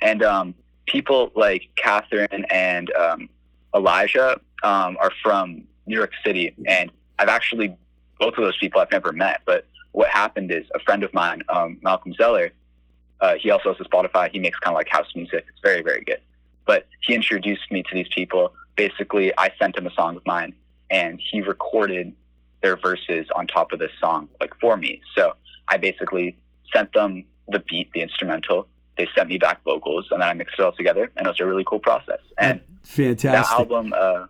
And 0.00 0.22
um, 0.22 0.54
people 0.86 1.32
like 1.34 1.68
Catherine 1.76 2.46
and 2.48 2.92
um, 2.94 3.28
Elijah 3.74 4.40
um, 4.62 4.96
are 5.00 5.10
from 5.22 5.64
New 5.86 5.96
York 5.96 6.12
City, 6.24 6.54
and 6.66 6.90
I've 7.18 7.28
actually 7.28 7.76
both 8.20 8.34
of 8.38 8.44
those 8.44 8.56
people 8.58 8.80
I've 8.80 8.92
never 8.92 9.12
met. 9.12 9.40
But 9.44 9.66
what 9.92 10.08
happened 10.08 10.52
is 10.52 10.64
a 10.74 10.78
friend 10.78 11.02
of 11.02 11.12
mine, 11.12 11.42
um, 11.48 11.78
Malcolm 11.82 12.14
Zeller, 12.14 12.52
uh, 13.20 13.34
he 13.34 13.50
also 13.50 13.74
has 13.74 13.80
a 13.84 13.88
Spotify. 13.88 14.30
He 14.30 14.38
makes 14.38 14.58
kind 14.60 14.74
of 14.74 14.78
like 14.78 14.88
house 14.88 15.08
music. 15.16 15.44
It's 15.48 15.60
very 15.62 15.82
very 15.82 16.04
good. 16.04 16.20
But 16.64 16.86
he 17.00 17.14
introduced 17.14 17.70
me 17.72 17.82
to 17.82 17.94
these 17.94 18.08
people. 18.14 18.54
Basically, 18.76 19.36
I 19.36 19.50
sent 19.58 19.76
him 19.76 19.86
a 19.86 19.92
song 19.92 20.16
of 20.16 20.24
mine, 20.24 20.54
and 20.90 21.20
he 21.20 21.40
recorded 21.40 22.14
their 22.62 22.76
verses 22.76 23.26
on 23.34 23.46
top 23.46 23.72
of 23.72 23.78
this 23.80 23.92
song, 24.00 24.28
like 24.40 24.52
for 24.60 24.76
me. 24.76 25.00
So 25.16 25.34
I 25.68 25.76
basically 25.76 26.36
sent 26.72 26.92
them 26.92 27.24
the 27.48 27.58
beat, 27.58 27.90
the 27.92 28.00
instrumental. 28.00 28.68
They 28.96 29.08
sent 29.14 29.28
me 29.28 29.38
back 29.38 29.62
vocals, 29.64 30.06
and 30.10 30.22
then 30.22 30.28
I 30.28 30.34
mixed 30.34 30.58
it 30.58 30.62
all 30.62 30.72
together, 30.72 31.10
and 31.16 31.26
it 31.26 31.30
was 31.30 31.40
a 31.40 31.46
really 31.46 31.64
cool 31.66 31.80
process. 31.80 32.20
And 32.38 32.60
fantastic. 32.82 33.32
That 33.32 33.50
album, 33.50 33.92
uh, 33.96 34.26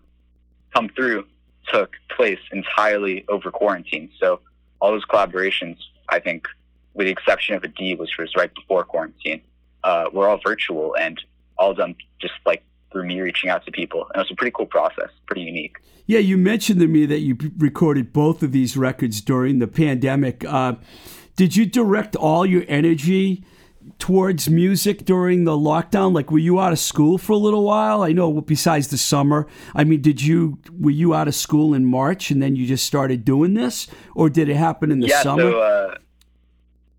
"Come 0.75 0.88
Through," 0.88 1.26
took 1.68 1.92
place 2.16 2.38
entirely 2.50 3.25
over 3.28 3.50
quarantine. 3.50 4.11
So 4.18 4.40
all 4.80 4.92
those 4.92 5.04
collaborations, 5.04 5.76
I 6.09 6.18
think, 6.18 6.47
with 6.94 7.06
the 7.06 7.12
exception 7.12 7.54
of 7.56 7.64
Adi, 7.64 7.94
which 7.94 8.16
was 8.18 8.35
right 8.37 8.54
before 8.54 8.85
quarantine, 8.85 9.42
uh, 9.83 10.06
were 10.12 10.28
all 10.28 10.40
virtual 10.44 10.97
and 10.97 11.21
all 11.59 11.75
done 11.75 11.94
just 12.21 12.35
like 12.47 12.62
through 12.90 13.04
me 13.04 13.21
reaching 13.21 13.50
out 13.50 13.64
to 13.66 13.73
people. 13.73 14.02
And 14.14 14.16
it 14.16 14.18
was 14.21 14.30
a 14.30 14.35
pretty 14.35 14.52
cool 14.52 14.66
process, 14.66 15.11
pretty 15.26 15.42
unique. 15.42 15.76
Yeah, 16.06 16.18
you 16.18 16.37
mentioned 16.37 16.80
to 16.80 16.87
me 16.87 17.06
that 17.06 17.21
you 17.21 17.37
recorded 17.56 18.12
both 18.12 18.42
of 18.42 18.52
these 18.52 18.76
records 18.76 19.21
during 19.21 19.59
the 19.59 19.66
pandemic. 19.66 20.44
Uh, 20.44 20.75
did 21.35 21.56
you 21.56 21.66
direct 21.66 22.14
all 22.14 22.44
your 22.47 22.64
energy 22.68 23.44
towards 23.99 24.49
music 24.49 25.05
during 25.05 25.45
the 25.45 25.53
lockdown? 25.53 26.15
Like, 26.15 26.31
were 26.31 26.39
you 26.39 26.61
out 26.61 26.73
of 26.73 26.79
school 26.79 27.19
for 27.19 27.33
a 27.33 27.37
little 27.37 27.65
while? 27.65 28.03
I 28.03 28.13
know, 28.13 28.41
besides 28.41 28.89
the 28.89 28.99
summer. 28.99 29.47
I 29.75 29.85
mean, 29.85 30.01
did 30.01 30.23
you 30.23 30.59
were 30.79 30.91
you 30.91 31.15
out 31.15 31.29
of 31.29 31.35
school 31.35 31.75
in 31.75 31.85
March 31.85 32.31
and 32.31 32.43
then 32.43 32.57
you 32.57 32.67
just 32.67 32.87
started 32.87 33.25
doing 33.25 33.55
this, 33.55 33.87
or 34.15 34.29
did 34.31 34.49
it 34.49 34.57
happen 34.57 34.91
in 34.91 35.01
the 35.01 35.09
yeah, 35.09 35.23
summer? 35.23 35.51
So, 35.51 35.61
uh, 35.61 35.95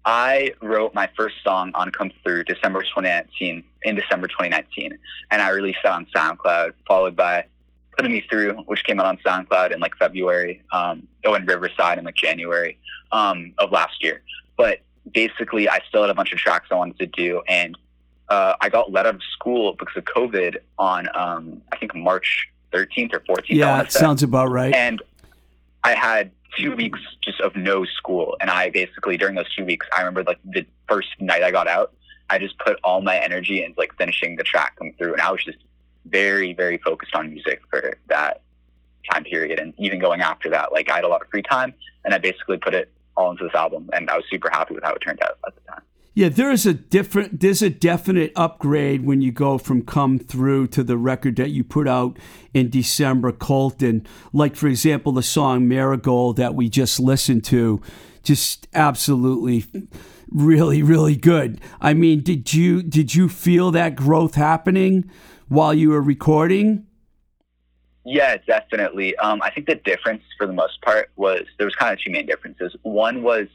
I 0.05 0.53
wrote 0.61 0.93
my 0.93 1.09
first 1.17 1.35
song 1.43 1.71
on 1.73 1.91
Come 1.91 2.11
Through 2.23 2.43
December 2.43 2.81
2019, 2.81 3.63
in 3.83 3.95
December 3.95 4.27
2019, 4.27 4.97
and 5.31 5.41
I 5.41 5.49
released 5.49 5.79
that 5.83 5.93
on 5.93 6.05
SoundCloud, 6.15 6.73
followed 6.87 7.15
by 7.15 7.45
Putting 7.97 8.11
Me 8.11 8.23
Through, 8.29 8.53
which 8.67 8.83
came 8.83 8.99
out 8.99 9.07
on 9.07 9.17
SoundCloud 9.17 9.73
in 9.73 9.79
like 9.79 9.95
February, 9.97 10.61
um, 10.71 11.07
oh, 11.25 11.33
in 11.33 11.45
Riverside 11.45 11.97
in 11.97 12.05
like 12.05 12.15
January 12.15 12.77
um, 13.11 13.53
of 13.57 13.71
last 13.71 14.03
year. 14.03 14.21
But 14.57 14.81
basically, 15.13 15.69
I 15.69 15.79
still 15.87 16.01
had 16.01 16.09
a 16.09 16.13
bunch 16.13 16.31
of 16.31 16.39
tracks 16.39 16.67
I 16.71 16.75
wanted 16.75 16.99
to 16.99 17.07
do, 17.07 17.41
and 17.47 17.77
uh, 18.29 18.55
I 18.59 18.69
got 18.69 18.91
let 18.91 19.05
out 19.05 19.15
of 19.15 19.21
school 19.33 19.73
because 19.73 19.95
of 19.97 20.05
COVID 20.05 20.57
on, 20.79 21.07
um, 21.15 21.61
I 21.71 21.77
think, 21.77 21.95
March 21.95 22.47
13th 22.73 23.13
or 23.13 23.19
14th. 23.21 23.45
Yeah, 23.49 23.81
it 23.81 23.91
sounds 23.91 24.23
about 24.23 24.49
right. 24.49 24.73
And 24.73 25.01
I 25.83 25.93
had 25.93 26.31
two 26.57 26.75
weeks 26.75 26.99
just 27.21 27.39
of 27.41 27.55
no 27.55 27.85
school. 27.85 28.35
And 28.41 28.49
I 28.49 28.69
basically, 28.69 29.17
during 29.17 29.35
those 29.35 29.53
two 29.53 29.65
weeks, 29.65 29.87
I 29.95 29.99
remember 29.99 30.23
like 30.23 30.39
the 30.43 30.65
first 30.87 31.09
night 31.19 31.43
I 31.43 31.51
got 31.51 31.67
out, 31.67 31.93
I 32.29 32.39
just 32.39 32.57
put 32.57 32.79
all 32.83 33.01
my 33.01 33.17
energy 33.17 33.63
into 33.63 33.79
like 33.79 33.95
finishing 33.97 34.35
the 34.35 34.43
track 34.43 34.75
come 34.77 34.93
through. 34.97 35.13
And 35.13 35.21
I 35.21 35.31
was 35.31 35.43
just 35.43 35.59
very, 36.05 36.53
very 36.53 36.77
focused 36.79 37.13
on 37.15 37.29
music 37.29 37.61
for 37.69 37.97
that 38.07 38.41
time 39.11 39.23
period. 39.23 39.59
And 39.59 39.73
even 39.77 39.99
going 39.99 40.21
after 40.21 40.49
that, 40.49 40.71
like 40.71 40.89
I 40.89 40.95
had 40.95 41.03
a 41.03 41.07
lot 41.07 41.21
of 41.21 41.27
free 41.29 41.43
time 41.43 41.73
and 42.03 42.13
I 42.13 42.17
basically 42.17 42.57
put 42.57 42.73
it 42.73 42.91
all 43.17 43.31
into 43.31 43.43
this 43.43 43.55
album. 43.55 43.89
And 43.93 44.09
I 44.09 44.15
was 44.15 44.25
super 44.29 44.49
happy 44.51 44.75
with 44.75 44.83
how 44.83 44.93
it 44.93 44.99
turned 44.99 45.21
out 45.21 45.37
at 45.47 45.55
the 45.55 45.61
time. 45.71 45.81
Yeah, 46.17 46.29
there 46.29 46.49
is 46.49 46.65
a 46.65 46.73
different 46.73 47.41
there's 47.41 47.61
a 47.61 47.69
definite 47.69 48.31
upgrade 48.37 49.05
when 49.05 49.21
you 49.21 49.33
go 49.33 49.57
from 49.57 49.81
Come 49.81 50.17
Through 50.17 50.67
to 50.67 50.81
the 50.81 50.97
record 50.97 51.35
that 51.35 51.49
you 51.49 51.61
put 51.65 51.89
out 51.89 52.17
in 52.53 52.69
December, 52.69 53.33
Colton. 53.33 54.07
Like 54.31 54.55
for 54.55 54.67
example, 54.67 55.11
the 55.11 55.21
song 55.21 55.67
Marigold 55.67 56.37
that 56.37 56.55
we 56.55 56.69
just 56.69 57.01
listened 57.01 57.43
to, 57.45 57.81
just 58.23 58.69
absolutely 58.73 59.65
really, 60.29 60.81
really 60.81 61.17
good. 61.17 61.59
I 61.81 61.93
mean, 61.93 62.21
did 62.21 62.53
you 62.53 62.81
did 62.81 63.13
you 63.13 63.27
feel 63.27 63.71
that 63.71 63.97
growth 63.97 64.35
happening 64.35 65.11
while 65.49 65.73
you 65.73 65.89
were 65.89 66.01
recording? 66.01 66.84
Yeah, 68.05 68.37
definitely. 68.45 69.15
Um, 69.17 69.41
I 69.41 69.49
think 69.49 69.65
the 69.65 69.75
difference 69.75 70.23
for 70.37 70.45
the 70.45 70.53
most 70.53 70.79
part 70.81 71.09
was 71.15 71.41
there 71.57 71.65
was 71.65 71.75
kind 71.75 71.91
of 71.91 71.99
two 71.99 72.11
main 72.11 72.27
differences. 72.27 72.75
One 72.83 73.23
was 73.23 73.47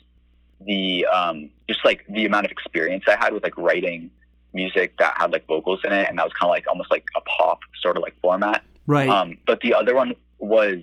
the 0.67 1.07
um, 1.07 1.51
just 1.69 1.85
like 1.85 2.05
the 2.09 2.27
amount 2.27 2.47
of 2.47 2.53
experience 2.53 3.05
I 3.07 3.17
had 3.17 3.33
with 3.33 3.45
like 3.45 3.57
writing 3.57 4.11
music 4.53 4.99
that 4.99 5.15
had 5.17 5.31
like 5.31 5.47
vocals 5.47 5.81
in 5.85 5.93
it, 5.93 6.09
and 6.09 6.19
that 6.19 6.25
was 6.25 6.33
kind 6.33 6.51
of 6.51 6.55
like 6.55 6.67
almost 6.67 6.91
like 6.91 7.05
a 7.17 7.21
pop 7.21 7.61
sort 7.81 7.97
of 7.97 8.03
like 8.03 8.17
format. 8.21 8.65
Right. 8.87 9.09
Um, 9.09 9.39
but 9.47 9.61
the 9.61 9.73
other 9.73 9.95
one 9.95 10.15
was 10.39 10.79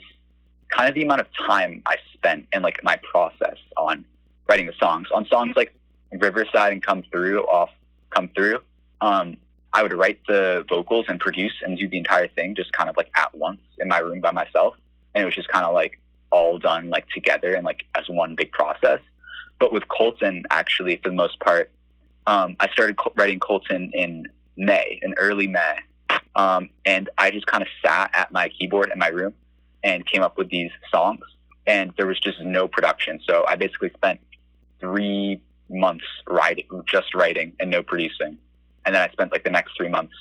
kind 0.70 0.88
of 0.88 0.96
the 0.96 1.04
amount 1.04 1.22
of 1.22 1.28
time 1.46 1.82
I 1.86 1.98
spent 2.14 2.48
in 2.54 2.62
like 2.62 2.82
my 2.84 2.98
process 3.12 3.58
on 3.76 4.06
writing 4.48 4.68
the 4.68 4.74
songs. 4.80 5.10
On 5.14 5.26
songs 5.28 5.58
like 5.58 5.74
Riverside 6.14 6.72
and 6.72 6.82
Come 6.82 7.04
Through 7.12 7.44
off 7.48 7.70
Come 8.12 8.30
Through, 8.30 8.60
um, 9.02 9.36
I 9.74 9.84
would 9.84 9.94
write 9.94 10.20
the 10.28 10.66
vocals 10.70 11.06
and 11.08 11.20
produce 11.20 11.54
and 11.62 11.78
do 11.78 11.88
the 11.88 11.98
entire 11.98 12.28
thing 12.28 12.56
just 12.56 12.72
kind 12.74 12.90
of 12.90 12.98
like 12.98 13.10
at 13.16 13.36
once 13.36 13.62
in 13.80 13.88
my 13.88 14.00
room 14.00 14.22
by 14.22 14.32
myself. 14.32 14.76
And 15.14 15.24
it 15.24 15.26
was 15.26 15.36
just 15.36 15.50
kind 15.50 15.66
of 15.66 15.74
like 15.74 16.00
all 16.32 16.58
done 16.58 16.90
like 16.90 17.08
together 17.10 17.54
and 17.54 17.66
like 17.66 17.84
as 17.96 18.08
one 18.08 18.36
big 18.36 18.52
process. 18.52 19.00
But 19.60 19.74
with 19.74 19.88
Colton, 19.88 20.44
actually, 20.52 20.98
for 20.98 21.10
the 21.10 21.16
most 21.16 21.40
part, 21.40 21.72
um, 22.28 22.56
I 22.60 22.70
started 22.70 22.98
writing 23.16 23.40
Colton 23.40 23.92
in 23.94 24.28
May, 24.56 25.00
in 25.02 25.14
early 25.18 25.48
May. 25.48 25.78
Um, 26.36 26.70
and 26.86 27.10
I 27.18 27.32
just 27.32 27.48
kind 27.48 27.64
of 27.64 27.70
sat 27.84 28.12
at 28.14 28.32
my 28.32 28.50
keyboard 28.50 28.92
in 28.92 29.00
my 29.00 29.08
room 29.08 29.34
and 29.84 30.06
came 30.06 30.22
up 30.22 30.38
with 30.38 30.50
these 30.50 30.72
songs. 30.92 31.24
And 31.66 31.94
there 31.98 32.08
was 32.08 32.20
just 32.20 32.40
no 32.42 32.68
production. 32.68 33.20
So 33.28 33.44
I 33.48 33.56
basically 33.56 33.90
spent 33.96 34.20
three 34.80 35.42
months 35.70 36.06
writing, 36.28 36.68
just 36.86 37.14
writing 37.14 37.54
and 37.60 37.72
no 37.72 37.84
producing. 37.84 38.38
And 38.88 38.96
then 38.96 39.02
I 39.02 39.12
spent 39.12 39.34
like 39.34 39.44
the 39.44 39.50
next 39.50 39.76
three 39.76 39.90
months 39.90 40.16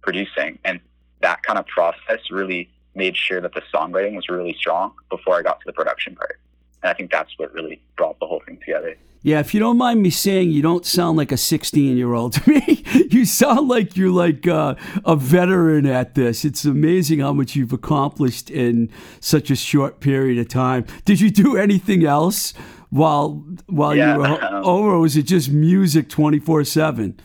producing. 0.00 0.60
And 0.64 0.78
that 1.20 1.42
kind 1.42 1.58
of 1.58 1.66
process 1.66 2.20
really 2.30 2.70
made 2.94 3.16
sure 3.16 3.40
that 3.40 3.54
the 3.54 3.62
songwriting 3.74 4.14
was 4.14 4.28
really 4.28 4.54
strong 4.54 4.92
before 5.10 5.36
I 5.36 5.42
got 5.42 5.58
to 5.58 5.66
the 5.66 5.72
production 5.72 6.14
part. 6.14 6.38
And 6.84 6.90
I 6.90 6.94
think 6.94 7.10
that's 7.10 7.36
what 7.38 7.52
really 7.52 7.82
brought 7.96 8.20
the 8.20 8.26
whole 8.26 8.40
thing 8.46 8.58
together. 8.58 8.94
Yeah, 9.22 9.40
if 9.40 9.52
you 9.52 9.58
don't 9.58 9.78
mind 9.78 10.00
me 10.00 10.10
saying, 10.10 10.52
you 10.52 10.62
don't 10.62 10.86
sound 10.86 11.16
like 11.16 11.32
a 11.32 11.36
16 11.36 11.96
year 11.96 12.14
old 12.14 12.34
to 12.34 12.50
me. 12.50 12.84
you 13.10 13.24
sound 13.24 13.66
like 13.66 13.96
you're 13.96 14.12
like 14.12 14.46
uh, 14.46 14.76
a 15.04 15.16
veteran 15.16 15.84
at 15.84 16.14
this. 16.14 16.44
It's 16.44 16.64
amazing 16.64 17.18
how 17.18 17.32
much 17.32 17.56
you've 17.56 17.72
accomplished 17.72 18.48
in 18.48 18.90
such 19.18 19.50
a 19.50 19.56
short 19.56 19.98
period 19.98 20.38
of 20.38 20.46
time. 20.46 20.86
Did 21.04 21.20
you 21.20 21.32
do 21.32 21.56
anything 21.56 22.04
else 22.04 22.52
while 22.90 23.44
while 23.66 23.96
yeah, 23.96 24.12
you 24.12 24.20
were 24.20 24.26
um, 24.44 24.64
or 24.64 25.00
was 25.00 25.16
it 25.16 25.22
just 25.22 25.50
music 25.50 26.08
24 26.08 26.62
7? 26.62 27.18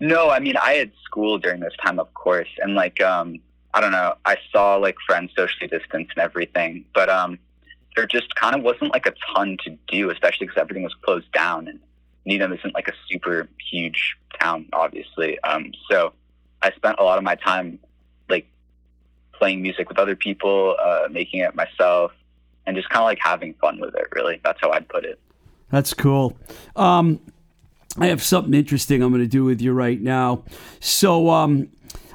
No, 0.00 0.30
I 0.30 0.40
mean, 0.40 0.56
I 0.56 0.72
had 0.72 0.92
school 1.04 1.38
during 1.38 1.60
this 1.60 1.74
time, 1.84 1.98
of 1.98 2.12
course. 2.14 2.48
And 2.58 2.74
like, 2.74 3.00
um, 3.02 3.38
I 3.74 3.80
don't 3.80 3.92
know, 3.92 4.14
I 4.24 4.36
saw 4.50 4.76
like 4.76 4.96
friends 5.06 5.32
socially 5.36 5.68
distance 5.68 6.08
and 6.16 6.18
everything. 6.18 6.84
But, 6.94 7.08
um, 7.08 7.38
there 7.96 8.06
just 8.06 8.34
kind 8.34 8.54
of 8.54 8.62
wasn't 8.62 8.92
like 8.92 9.06
a 9.06 9.14
ton 9.34 9.58
to 9.64 9.76
do, 9.88 10.10
especially 10.10 10.46
because 10.46 10.60
everything 10.60 10.84
was 10.84 10.94
closed 11.02 11.30
down 11.32 11.68
and 11.68 11.80
Needham 12.24 12.52
isn't 12.52 12.74
like 12.74 12.88
a 12.88 12.92
super 13.10 13.48
huge 13.70 14.16
town, 14.40 14.66
obviously. 14.72 15.38
Um, 15.40 15.72
so 15.90 16.12
I 16.62 16.70
spent 16.72 16.96
a 16.98 17.02
lot 17.02 17.18
of 17.18 17.24
my 17.24 17.34
time 17.34 17.78
like 18.28 18.46
playing 19.32 19.62
music 19.62 19.88
with 19.88 19.98
other 19.98 20.16
people, 20.16 20.76
uh, 20.82 21.08
making 21.10 21.40
it 21.40 21.54
myself, 21.54 22.12
and 22.66 22.76
just 22.76 22.88
kind 22.90 23.02
of 23.02 23.06
like 23.06 23.18
having 23.20 23.54
fun 23.54 23.80
with 23.80 23.94
it. 23.94 24.06
Really, 24.12 24.40
that's 24.44 24.58
how 24.60 24.70
I'd 24.70 24.88
put 24.88 25.04
it. 25.04 25.18
That's 25.70 25.94
cool. 25.94 26.36
Um, 26.76 27.20
I 27.98 28.06
have 28.06 28.22
something 28.22 28.54
interesting 28.54 29.02
I'm 29.02 29.10
going 29.10 29.22
to 29.22 29.28
do 29.28 29.44
with 29.44 29.60
you 29.60 29.72
right 29.72 30.00
now. 30.00 30.44
So, 30.80 31.30
um, 31.30 31.70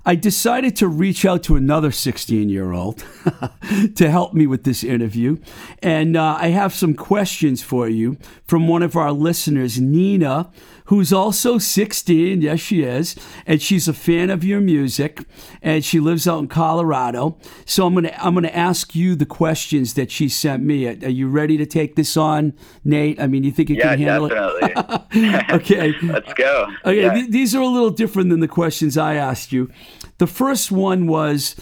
I 0.07 0.13
decided 0.13 0.75
to 0.77 0.87
reach 0.87 1.25
out 1.25 1.41
to 1.43 1.55
another 1.55 1.91
16 1.91 2.47
year 2.47 2.73
old 2.73 3.03
to 3.95 4.09
help 4.09 4.35
me 4.35 4.45
with 4.45 4.63
this 4.63 4.83
interview. 4.83 5.37
And 5.81 6.15
uh, 6.15 6.37
I 6.39 6.49
have 6.49 6.75
some 6.75 6.93
questions 6.93 7.63
for 7.63 7.89
you 7.89 8.17
from 8.45 8.67
one 8.67 8.83
of 8.83 8.95
our 8.95 9.11
listeners, 9.11 9.81
Nina, 9.81 10.51
who's 10.85 11.11
also 11.11 11.57
16. 11.57 12.41
Yes, 12.41 12.59
she 12.59 12.83
is. 12.83 13.15
And 13.45 13.61
she's 13.61 13.87
a 13.87 13.93
fan 13.93 14.29
of 14.29 14.43
your 14.43 14.61
music. 14.61 15.25
And 15.61 15.83
she 15.83 15.99
lives 15.99 16.27
out 16.27 16.39
in 16.39 16.47
Colorado. 16.47 17.37
So 17.65 17.85
I'm 17.87 17.93
going 17.93 18.05
to 18.05 18.23
I'm 18.25 18.33
going 18.33 18.43
to 18.43 18.55
ask 18.55 18.95
you 18.95 19.15
the 19.15 19.25
questions 19.25 19.93
that 19.95 20.11
she 20.11 20.29
sent 20.29 20.63
me. 20.63 20.87
Are 20.87 21.09
you 21.09 21.27
ready 21.27 21.57
to 21.57 21.65
take 21.65 21.95
this 21.95 22.15
on, 22.17 22.53
Nate? 22.83 23.19
I 23.19 23.27
mean, 23.27 23.43
you 23.43 23.51
think 23.51 23.69
you 23.69 23.75
yeah, 23.77 23.95
can 23.95 23.99
handle 23.99 24.29
definitely. 24.29 25.21
it? 25.21 25.49
okay. 25.51 25.93
Let's 26.03 26.33
go. 26.33 26.67
Okay, 26.85 27.01
Yeah. 27.01 27.13
th- 27.13 27.29
these 27.31 27.55
are 27.55 27.61
a 27.61 27.67
little 27.67 27.89
different 27.91 28.29
than 28.29 28.39
the 28.39 28.47
questions 28.47 28.97
I 28.97 29.15
asked 29.15 29.51
you. 29.51 29.69
The 30.17 30.27
first 30.27 30.71
one 30.71 31.07
was, 31.07 31.55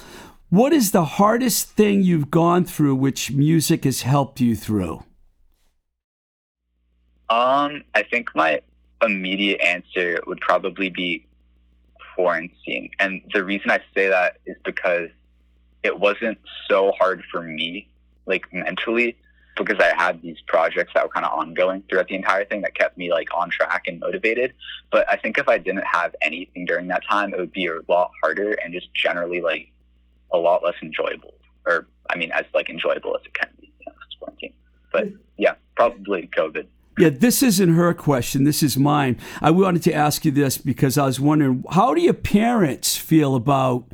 What 0.50 0.74
is 0.74 0.92
the 0.92 1.06
hardest 1.06 1.70
thing 1.72 2.04
you've 2.04 2.30
gone 2.30 2.66
through 2.66 2.96
which 2.96 3.32
music 3.32 3.86
has 3.86 4.02
helped 4.04 4.40
you 4.42 4.56
through? 4.56 5.04
Um, 7.30 7.84
I 7.96 8.04
think 8.04 8.30
my 8.36 8.62
immediate 9.04 9.62
answer 9.62 10.20
would 10.28 10.40
probably 10.42 10.90
be 10.90 11.26
quarantine. 12.16 12.90
And 13.00 13.22
the 13.34 13.44
reason 13.44 13.72
I 13.72 13.80
say 13.96 14.08
that 14.10 14.38
is 14.46 14.56
because 14.64 15.10
it 15.84 16.00
wasn't 16.00 16.38
so 16.70 16.92
hard 16.98 17.24
for 17.32 17.42
me, 17.42 17.90
like 18.26 18.52
mentally, 18.54 19.18
because 19.58 19.78
I 19.80 19.94
had 19.96 20.22
these 20.22 20.38
projects 20.48 20.94
that 20.94 21.04
were 21.04 21.10
kind 21.10 21.26
of 21.26 21.38
ongoing 21.38 21.84
throughout 21.90 22.08
the 22.08 22.16
entire 22.16 22.46
thing 22.46 22.62
that 22.62 22.76
kept 22.76 22.98
me 22.98 23.12
like 23.12 23.28
on 23.36 23.50
track 23.50 23.84
and 23.88 24.00
motivated. 24.00 24.54
But 24.92 25.06
I 25.12 25.18
think 25.18 25.38
if 25.38 25.48
I 25.48 25.58
didn't 25.58 25.86
have 25.86 26.16
anything 26.22 26.66
during 26.66 26.88
that 26.88 27.04
time, 27.08 27.34
it 27.34 27.40
would 27.40 27.52
be 27.52 27.68
a 27.68 27.80
lot 27.88 28.12
harder 28.22 28.54
and 28.54 28.74
just 28.74 28.94
generally 28.94 29.42
like 29.42 29.72
a 30.32 30.38
lot 30.38 30.64
less 30.64 30.76
enjoyable. 30.82 31.34
Or 31.66 31.88
I 32.10 32.18
mean, 32.18 32.32
as 32.32 32.46
like 32.54 32.70
enjoyable 32.70 33.16
as 33.16 33.26
it 33.26 33.34
can 33.34 33.50
be, 33.60 33.72
you 33.80 33.86
know, 33.88 33.94
quarantine. 34.20 34.54
But 34.92 35.10
yeah, 35.38 35.56
probably 35.76 36.30
COVID. 36.36 36.68
Yeah, 36.98 37.10
this 37.10 37.42
isn't 37.42 37.74
her 37.74 37.94
question. 37.94 38.44
This 38.44 38.62
is 38.62 38.78
mine. 38.78 39.18
I 39.42 39.52
wanted 39.52 39.82
to 39.84 39.94
ask 39.94 40.26
you 40.26 40.32
this 40.32 40.58
because 40.58 40.98
I 40.98 41.06
was 41.06 41.20
wondering 41.20 41.64
how 41.72 41.94
do 41.94 42.02
your 42.02 42.14
parents 42.14 42.96
feel 42.96 43.36
about 43.36 43.86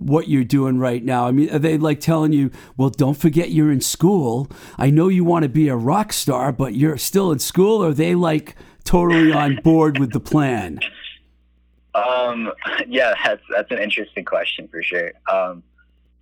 what 0.00 0.28
you're 0.28 0.44
doing 0.44 0.78
right 0.78 1.04
now? 1.04 1.26
I 1.26 1.30
mean, 1.30 1.50
are 1.50 1.58
they 1.58 1.78
like 1.78 2.00
telling 2.00 2.32
you, 2.32 2.50
well, 2.76 2.90
don't 2.90 3.16
forget 3.16 3.50
you're 3.50 3.70
in 3.70 3.80
school? 3.80 4.50
I 4.78 4.90
know 4.90 5.08
you 5.08 5.24
want 5.24 5.42
to 5.42 5.48
be 5.48 5.68
a 5.68 5.76
rock 5.76 6.12
star, 6.12 6.52
but 6.52 6.74
you're 6.74 6.96
still 6.96 7.30
in 7.30 7.38
school? 7.38 7.84
Or 7.84 7.90
are 7.90 7.94
they 7.94 8.14
like 8.14 8.56
totally 8.84 9.32
on 9.32 9.56
board 9.62 9.98
with 9.98 10.12
the 10.12 10.20
plan? 10.20 10.80
Um, 11.94 12.50
yeah, 12.88 13.14
that's, 13.24 13.42
that's 13.50 13.70
an 13.70 13.78
interesting 13.78 14.24
question 14.24 14.68
for 14.68 14.82
sure. 14.82 15.12
Um, 15.30 15.62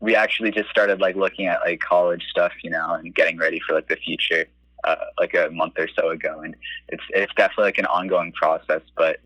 we 0.01 0.15
actually 0.17 0.51
just 0.51 0.69
started 0.71 1.01
like 1.01 1.15
looking 1.17 1.47
at 1.47 1.61
like 1.61 1.81
college 1.81 2.25
stuff, 2.31 2.53
you 2.63 2.71
know, 2.71 2.95
and 2.95 3.15
getting 3.15 3.39
ready 3.39 3.61
for 3.67 3.75
like 3.75 3.89
the 3.89 3.97
future 3.97 4.47
uh, 4.85 4.97
like 5.19 5.35
a 5.35 5.51
month 5.51 5.75
or 5.79 5.89
so 5.99 6.11
ago, 6.11 6.41
and 6.41 6.57
it's 6.89 7.03
it's 7.11 7.33
definitely 7.35 7.65
like 7.65 7.79
an 7.79 7.87
ongoing 7.87 8.33
process. 8.33 8.83
But 8.97 9.21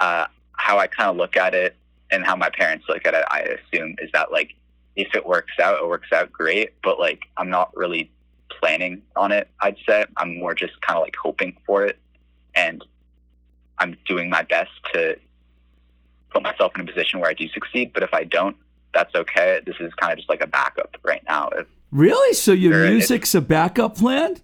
uh, 0.00 0.26
how 0.52 0.78
I 0.78 0.86
kind 0.86 1.10
of 1.10 1.16
look 1.16 1.36
at 1.36 1.54
it 1.54 1.76
and 2.10 2.24
how 2.24 2.36
my 2.36 2.50
parents 2.50 2.84
look 2.88 3.06
at 3.06 3.14
it, 3.14 3.24
I 3.30 3.40
assume 3.40 3.96
is 3.98 4.10
that 4.12 4.32
like 4.32 4.54
if 4.96 5.14
it 5.14 5.26
works 5.26 5.54
out, 5.60 5.78
it 5.82 5.86
works 5.86 6.12
out 6.12 6.30
great. 6.32 6.74
But 6.82 6.98
like 6.98 7.20
I'm 7.36 7.50
not 7.50 7.74
really 7.76 8.10
planning 8.60 9.02
on 9.16 9.32
it. 9.32 9.48
I'd 9.60 9.76
say 9.88 10.04
I'm 10.16 10.38
more 10.38 10.54
just 10.54 10.80
kind 10.82 10.98
of 10.98 11.02
like 11.02 11.16
hoping 11.20 11.56
for 11.66 11.84
it, 11.84 11.98
and 12.54 12.84
I'm 13.78 13.96
doing 14.06 14.28
my 14.30 14.42
best 14.42 14.70
to 14.92 15.16
put 16.30 16.42
myself 16.42 16.72
in 16.74 16.82
a 16.82 16.84
position 16.84 17.20
where 17.20 17.30
I 17.30 17.34
do 17.34 17.48
succeed. 17.48 17.92
But 17.92 18.02
if 18.02 18.14
I 18.14 18.24
don't, 18.24 18.56
that's 18.94 19.14
okay. 19.14 19.60
This 19.64 19.76
is 19.80 19.92
kind 19.94 20.12
of 20.12 20.18
just 20.18 20.28
like 20.28 20.42
a 20.42 20.46
backup 20.46 20.96
right 21.02 21.22
now. 21.26 21.48
If, 21.48 21.66
really? 21.90 22.34
So 22.34 22.52
your 22.52 22.88
music's 22.88 23.34
a 23.34 23.40
backup 23.40 23.96
plan? 23.96 24.36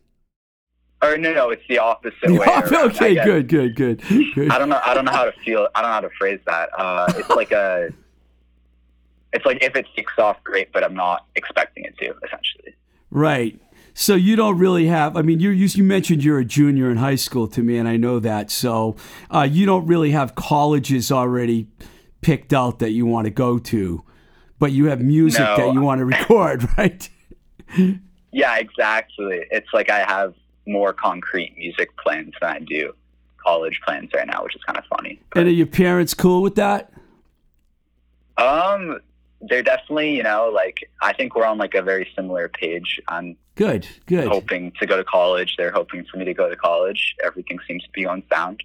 Or 1.01 1.17
no, 1.17 1.33
no, 1.33 1.51
it's 1.51 1.63
the 1.69 1.79
opposite 1.79 2.31
way. 2.31 2.45
Around, 2.45 2.75
okay, 2.75 3.15
good, 3.15 3.49
good, 3.49 3.77
good, 3.77 4.03
good. 4.35 4.51
I 4.51 4.59
don't 4.59 4.69
know. 4.69 4.81
I 4.85 4.95
don't 4.95 5.05
know 5.05 5.13
how 5.13 5.25
to 5.25 5.33
feel. 5.45 5.69
I 5.75 5.83
don't 5.83 5.91
know 5.91 5.95
how 5.95 6.01
to 6.01 6.11
phrase 6.19 6.41
that. 6.47 6.71
Uh, 6.77 7.13
it's 7.17 7.31
like 7.31 7.53
a. 7.53 7.91
It's 9.33 9.45
like 9.45 9.63
if 9.63 9.77
it 9.77 9.87
kicks 9.95 10.19
off, 10.19 10.43
great, 10.43 10.73
but 10.73 10.83
I'm 10.83 10.95
not 10.95 11.27
expecting 11.37 11.85
it 11.85 11.97
to. 11.99 12.15
Essentially. 12.25 12.75
Right. 13.11 13.61
So 13.95 14.15
you 14.15 14.37
don't 14.37 14.59
really 14.59 14.87
have. 14.87 15.17
I 15.17 15.23
mean, 15.23 15.39
you 15.39 15.51
you 15.51 15.85
mentioned 15.85 16.25
you're 16.25 16.39
a 16.39 16.45
junior 16.45 16.91
in 16.91 16.99
high 16.99 17.17
school 17.17 17.47
to 17.49 17.63
me, 17.63 17.79
and 17.79 17.89
I 17.89 17.97
know 17.97 18.19
that. 18.21 18.51
So 18.51 18.97
uh, 19.31 19.47
you 19.49 19.67
don't 19.67 19.87
really 19.87 20.11
have 20.11 20.35
colleges 20.35 21.13
already 21.13 21.69
picked 22.21 22.53
out 22.53 22.81
that 22.81 22.91
you 22.91 23.07
want 23.07 23.27
to 23.27 23.31
go 23.31 23.59
to, 23.59 24.05
but 24.59 24.73
you 24.73 24.87
have 24.87 25.01
music 25.01 25.41
no. 25.41 25.57
that 25.57 25.73
you 25.75 25.81
want 25.81 26.01
to 26.01 26.05
record, 26.05 26.69
right? 26.79 27.09
yeah, 28.33 28.57
exactly. 28.59 29.45
It's 29.51 29.69
like 29.73 29.91
I 29.91 30.01
have 30.01 30.35
more 30.69 30.93
concrete 30.93 31.57
music 31.57 31.97
plans 31.97 32.35
than 32.41 32.51
I 32.51 32.59
do 32.61 32.95
college 33.45 33.81
plans 33.85 34.11
right 34.15 34.27
now, 34.27 34.45
which 34.45 34.55
is 34.55 34.63
kind 34.65 34.79
of 34.79 34.85
funny. 34.85 35.21
But, 35.31 35.41
and 35.41 35.49
are 35.49 35.53
your 35.53 35.67
parents 35.67 36.15
cool 36.15 36.43
with 36.43 36.57
that? 36.57 36.93
Um, 38.37 39.01
they're 39.41 39.63
definitely, 39.63 40.17
you 40.17 40.23
know, 40.23 40.51
like 40.55 40.89
I 41.01 41.13
think 41.13 41.35
we're 41.35 41.47
on 41.47 41.59
like 41.59 41.75
a 41.75 41.83
very 41.83 42.09
similar 42.15 42.49
page. 42.49 43.01
I'm 43.09 43.37
good, 43.55 43.87
good. 44.07 44.29
Hoping 44.29 44.73
to 44.81 44.87
go 44.87 44.97
to 44.97 45.05
college. 45.05 45.57
They're 45.57 45.73
hoping 45.73 46.05
for 46.05 46.19
me 46.19 46.25
to 46.25 46.35
go 46.35 46.49
to 46.49 46.57
college. 46.57 47.15
Everything 47.25 47.59
seems 47.67 47.83
to 47.85 47.91
be 47.93 48.07
on 48.07 48.23
sound, 48.33 48.63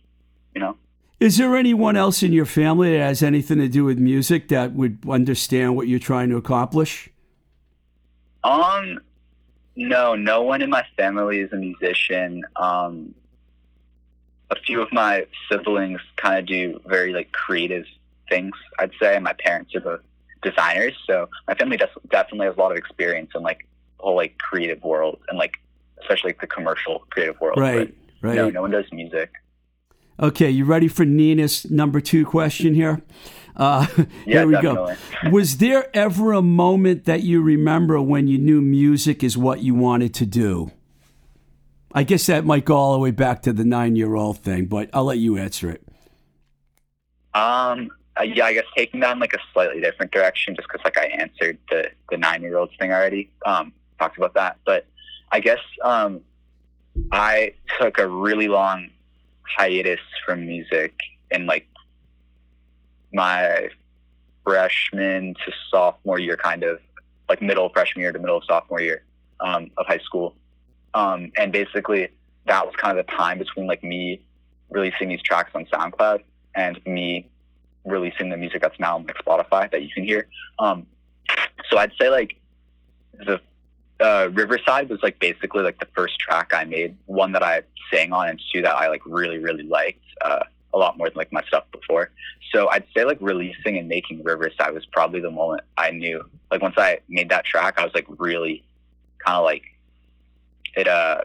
you 0.53 0.61
know. 0.61 0.77
Is 1.19 1.37
there 1.37 1.55
anyone 1.55 1.95
else 1.95 2.21
in 2.21 2.33
your 2.33 2.45
family 2.45 2.91
that 2.91 3.03
has 3.03 3.23
anything 3.23 3.57
to 3.59 3.69
do 3.69 3.85
with 3.85 3.97
music 3.97 4.49
that 4.49 4.73
would 4.73 4.97
understand 5.07 5.75
what 5.75 5.87
you're 5.87 5.99
trying 5.99 6.29
to 6.29 6.35
accomplish? 6.35 7.09
Um, 8.43 8.99
no, 9.75 10.15
no 10.15 10.41
one 10.41 10.61
in 10.61 10.69
my 10.69 10.85
family 10.97 11.39
is 11.39 11.51
a 11.51 11.57
musician. 11.57 12.43
Um, 12.55 13.15
a 14.49 14.55
few 14.55 14.81
of 14.81 14.91
my 14.91 15.25
siblings 15.49 15.99
kind 16.15 16.37
of 16.37 16.45
do 16.45 16.79
very 16.85 17.13
like 17.13 17.31
creative 17.31 17.85
things. 18.29 18.53
I'd 18.79 18.91
say 19.01 19.17
my 19.19 19.33
parents 19.33 19.73
are 19.75 19.81
both 19.81 20.01
designers, 20.41 20.93
so 21.07 21.29
my 21.47 21.55
family 21.55 21.77
does, 21.77 21.89
definitely 22.09 22.47
has 22.47 22.55
a 22.55 22.59
lot 22.59 22.71
of 22.71 22.77
experience 22.77 23.31
in 23.33 23.41
like 23.41 23.67
the 23.97 24.03
whole 24.03 24.15
like 24.15 24.37
creative 24.37 24.83
world 24.83 25.19
and 25.29 25.37
like 25.37 25.59
especially 26.01 26.29
like, 26.29 26.41
the 26.41 26.47
commercial 26.47 27.05
creative 27.09 27.39
world. 27.39 27.57
Right, 27.59 27.93
but, 28.21 28.27
right. 28.27 28.35
No, 28.35 28.49
no 28.49 28.61
one 28.61 28.71
does 28.71 28.85
music. 28.91 29.31
Okay, 30.19 30.49
you 30.49 30.65
ready 30.65 30.87
for 30.87 31.05
Nina's 31.05 31.69
number 31.71 31.99
two 31.99 32.25
question 32.25 32.75
here? 32.75 33.01
Uh, 33.55 33.87
yeah, 33.97 34.05
here 34.25 34.47
we 34.47 34.53
definitely. 34.53 34.95
go. 35.23 35.29
Was 35.31 35.57
there 35.57 35.95
ever 35.95 36.33
a 36.33 36.41
moment 36.41 37.05
that 37.05 37.23
you 37.23 37.41
remember 37.41 37.99
when 38.01 38.27
you 38.27 38.37
knew 38.37 38.61
music 38.61 39.23
is 39.23 39.37
what 39.37 39.61
you 39.61 39.73
wanted 39.73 40.13
to 40.15 40.25
do? 40.25 40.71
I 41.93 42.03
guess 42.03 42.25
that 42.27 42.45
might 42.45 42.65
go 42.65 42.75
all 42.75 42.93
the 42.93 42.99
way 42.99 43.11
back 43.11 43.43
to 43.43 43.53
the 43.53 43.63
nine-year-old 43.63 44.39
thing, 44.39 44.65
but 44.65 44.89
I'll 44.93 45.05
let 45.05 45.19
you 45.19 45.37
answer 45.37 45.69
it. 45.69 45.83
Um, 47.35 47.91
uh, 48.19 48.23
yeah, 48.23 48.45
I 48.45 48.53
guess 48.53 48.65
taking 48.75 48.99
that 49.01 49.13
in 49.13 49.19
like 49.19 49.33
a 49.33 49.39
slightly 49.53 49.81
different 49.81 50.11
direction, 50.11 50.55
just 50.55 50.67
because 50.67 50.83
like 50.83 50.97
I 50.97 51.05
answered 51.05 51.57
the 51.69 51.89
the 52.09 52.17
nine-year-old 52.17 52.71
thing 52.79 52.91
already. 52.91 53.29
Um, 53.45 53.73
talked 53.99 54.17
about 54.17 54.33
that, 54.35 54.57
but 54.65 54.85
I 55.31 55.39
guess 55.39 55.59
um, 55.83 56.21
I 57.11 57.53
took 57.79 57.97
a 57.97 58.07
really 58.07 58.47
long 58.47 58.89
hiatus 59.57 59.99
from 60.25 60.45
music 60.45 60.93
in 61.31 61.45
like 61.45 61.67
my 63.13 63.69
freshman 64.43 65.33
to 65.45 65.51
sophomore 65.69 66.19
year, 66.19 66.37
kind 66.37 66.63
of 66.63 66.79
like 67.29 67.41
middle 67.41 67.69
freshman 67.69 68.01
year 68.01 68.11
to 68.11 68.19
middle 68.19 68.37
of 68.37 68.43
sophomore 68.45 68.81
year 68.81 69.03
um, 69.39 69.69
of 69.77 69.85
high 69.85 69.99
school. 69.99 70.35
Um, 70.93 71.31
and 71.37 71.51
basically, 71.51 72.09
that 72.45 72.65
was 72.65 72.75
kind 72.75 72.97
of 72.97 73.05
the 73.05 73.11
time 73.11 73.39
between 73.39 73.67
like 73.67 73.83
me 73.83 74.21
releasing 74.69 75.09
these 75.09 75.21
tracks 75.21 75.51
on 75.55 75.65
SoundCloud 75.65 76.23
and 76.55 76.79
me 76.85 77.29
releasing 77.85 78.29
the 78.29 78.37
music 78.37 78.61
that's 78.61 78.79
now 78.79 78.95
on 78.95 79.05
like 79.05 79.17
Spotify 79.17 79.69
that 79.71 79.83
you 79.83 79.89
can 79.93 80.03
hear. 80.03 80.27
Um, 80.59 80.85
so 81.69 81.77
I'd 81.77 81.91
say 81.99 82.09
like 82.09 82.35
the 83.13 83.39
uh, 84.03 84.29
Riverside 84.33 84.89
was 84.89 85.01
like 85.01 85.19
basically 85.19 85.63
like 85.63 85.79
the 85.79 85.87
first 85.95 86.19
track 86.19 86.51
I 86.53 86.65
made, 86.65 86.95
one 87.05 87.31
that 87.31 87.43
I 87.43 87.61
sang 87.91 88.11
on, 88.11 88.27
and 88.29 88.41
two 88.51 88.61
that 88.61 88.75
I 88.75 88.89
like 88.89 89.01
really 89.05 89.37
really 89.37 89.63
liked 89.63 90.03
uh, 90.21 90.43
a 90.73 90.77
lot 90.77 90.97
more 90.97 91.09
than 91.09 91.17
like 91.17 91.31
my 91.31 91.43
stuff 91.43 91.63
before. 91.71 92.11
So 92.51 92.69
I'd 92.69 92.85
say 92.95 93.05
like 93.05 93.17
releasing 93.21 93.77
and 93.77 93.87
making 93.87 94.23
Riverside 94.23 94.73
was 94.73 94.85
probably 94.85 95.21
the 95.21 95.31
moment 95.31 95.61
I 95.77 95.91
knew. 95.91 96.23
Like 96.51 96.61
once 96.61 96.75
I 96.77 96.99
made 97.07 97.29
that 97.29 97.45
track, 97.45 97.79
I 97.79 97.83
was 97.83 97.93
like 97.93 98.05
really 98.09 98.63
kind 99.19 99.37
of 99.37 99.45
like 99.45 99.63
it 100.75 100.87
uh 100.87 101.21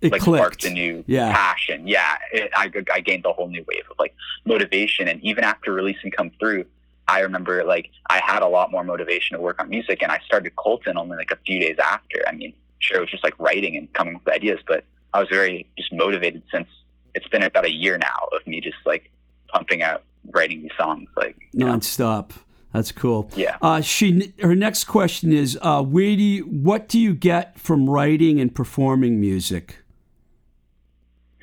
it 0.00 0.12
like 0.12 0.22
clicked. 0.22 0.40
sparked 0.40 0.64
a 0.64 0.70
new 0.70 1.04
yeah. 1.06 1.32
passion. 1.32 1.86
Yeah, 1.86 2.16
it, 2.32 2.50
I 2.54 2.70
I 2.92 3.00
gained 3.00 3.24
a 3.26 3.32
whole 3.32 3.48
new 3.48 3.64
wave 3.68 3.84
of 3.90 3.98
like 3.98 4.14
motivation, 4.44 5.08
and 5.08 5.22
even 5.22 5.44
after 5.44 5.72
releasing 5.72 6.10
come 6.10 6.30
through, 6.40 6.64
I 7.08 7.20
remember 7.20 7.64
like 7.64 7.90
I 8.08 8.20
had 8.24 8.42
a 8.42 8.48
lot 8.48 8.70
more 8.70 8.84
motivation 8.84 9.36
to 9.36 9.42
work 9.42 9.60
on 9.60 9.68
music, 9.68 10.02
and 10.02 10.10
I 10.10 10.20
started 10.24 10.56
Colton 10.56 10.96
only 10.96 11.16
like 11.16 11.30
a 11.30 11.38
few 11.46 11.60
days 11.60 11.76
after. 11.78 12.22
I 12.26 12.32
mean, 12.32 12.54
sure, 12.78 12.98
it 12.98 13.00
was 13.00 13.10
just 13.10 13.24
like 13.24 13.38
writing 13.38 13.76
and 13.76 13.92
coming 13.92 14.16
up 14.16 14.24
with 14.24 14.34
ideas, 14.34 14.60
but 14.66 14.84
I 15.12 15.20
was 15.20 15.28
very 15.28 15.66
just 15.76 15.92
motivated 15.92 16.42
since 16.50 16.68
it's 17.14 17.28
been 17.28 17.42
about 17.42 17.64
a 17.64 17.72
year 17.72 17.98
now 17.98 18.28
of 18.32 18.46
me 18.46 18.60
just 18.60 18.76
like 18.84 19.10
pumping 19.48 19.82
out 19.82 20.02
writing 20.32 20.62
these 20.62 20.72
songs 20.76 21.08
like 21.16 21.36
nonstop. 21.54 22.30
Know. 22.30 22.36
That's 22.72 22.90
cool. 22.90 23.30
Yeah. 23.36 23.56
Uh, 23.62 23.80
she 23.80 24.34
her 24.40 24.56
next 24.56 24.84
question 24.84 25.32
is, 25.32 25.56
uh, 25.62 25.80
where 25.82 26.16
do 26.16 26.22
you 26.22 26.42
what 26.44 26.88
do 26.88 26.98
you 26.98 27.14
get 27.14 27.58
from 27.58 27.88
writing 27.88 28.40
and 28.40 28.52
performing 28.52 29.20
music? 29.20 29.78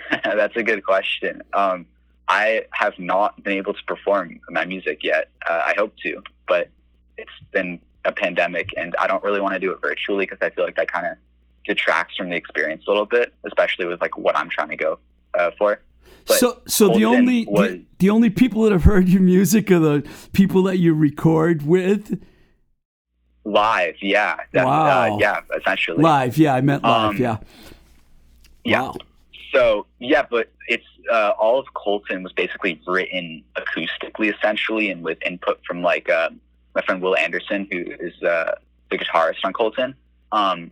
That's 0.25 0.55
a 0.57 0.63
good 0.63 0.83
question. 0.83 1.41
Um, 1.53 1.85
I 2.31 2.63
have 2.71 2.97
not 2.97 3.43
been 3.43 3.57
able 3.57 3.73
to 3.73 3.83
perform 3.85 4.39
my 4.49 4.63
music 4.63 5.03
yet. 5.03 5.29
Uh, 5.49 5.63
I 5.65 5.73
hope 5.75 5.93
to, 6.03 6.23
but 6.47 6.69
it's 7.17 7.29
been 7.51 7.77
a 8.05 8.13
pandemic, 8.13 8.69
and 8.77 8.95
I 8.97 9.07
don't 9.07 9.21
really 9.21 9.41
want 9.41 9.53
to 9.53 9.59
do 9.59 9.69
it 9.71 9.79
virtually 9.81 10.25
because 10.25 10.37
I 10.41 10.49
feel 10.49 10.63
like 10.63 10.77
that 10.77 10.89
kind 10.89 11.07
of 11.07 11.17
detracts 11.65 12.15
from 12.15 12.29
the 12.29 12.37
experience 12.37 12.85
a 12.87 12.89
little 12.89 13.05
bit, 13.05 13.33
especially 13.43 13.85
with 13.85 13.99
like 13.99 14.17
what 14.17 14.37
I'm 14.37 14.49
trying 14.49 14.69
to 14.69 14.77
go 14.77 14.99
uh, 15.37 15.51
for. 15.57 15.81
But 16.25 16.37
so, 16.37 16.61
so 16.67 16.87
the 16.87 17.03
only 17.03 17.45
was, 17.47 17.71
the, 17.71 17.85
the 17.99 18.09
only 18.09 18.29
people 18.29 18.63
that 18.63 18.71
have 18.71 18.85
heard 18.85 19.09
your 19.09 19.21
music 19.21 19.69
are 19.69 19.79
the 19.79 20.09
people 20.31 20.63
that 20.63 20.77
you 20.77 20.93
record 20.93 21.63
with. 21.63 22.23
Live, 23.43 23.95
yeah. 24.01 24.37
That, 24.53 24.65
Wow. 24.65 25.15
Uh, 25.15 25.17
yeah, 25.19 25.41
essentially. 25.57 26.01
Live, 26.01 26.37
yeah, 26.37 26.55
I 26.55 26.61
meant 26.61 26.83
live, 26.83 27.09
Um, 27.09 27.17
yeah. 27.17 27.37
Yeah. 28.63 28.81
Wow. 28.83 28.95
So 29.51 29.85
yeah, 29.99 30.25
but 30.29 30.51
it's 30.67 30.85
uh, 31.11 31.33
all 31.39 31.59
of 31.59 31.73
Colton 31.73 32.23
was 32.23 32.31
basically 32.31 32.81
written 32.87 33.43
acoustically, 33.55 34.33
essentially, 34.33 34.89
and 34.89 35.03
with 35.03 35.17
input 35.25 35.59
from 35.65 35.81
like 35.81 36.09
uh, 36.09 36.29
my 36.75 36.81
friend 36.81 37.01
Will 37.01 37.15
Anderson, 37.17 37.67
who 37.71 37.85
is 37.99 38.21
uh, 38.23 38.55
the 38.89 38.97
guitarist 38.97 39.39
on 39.43 39.53
Colton. 39.53 39.95
Um, 40.31 40.71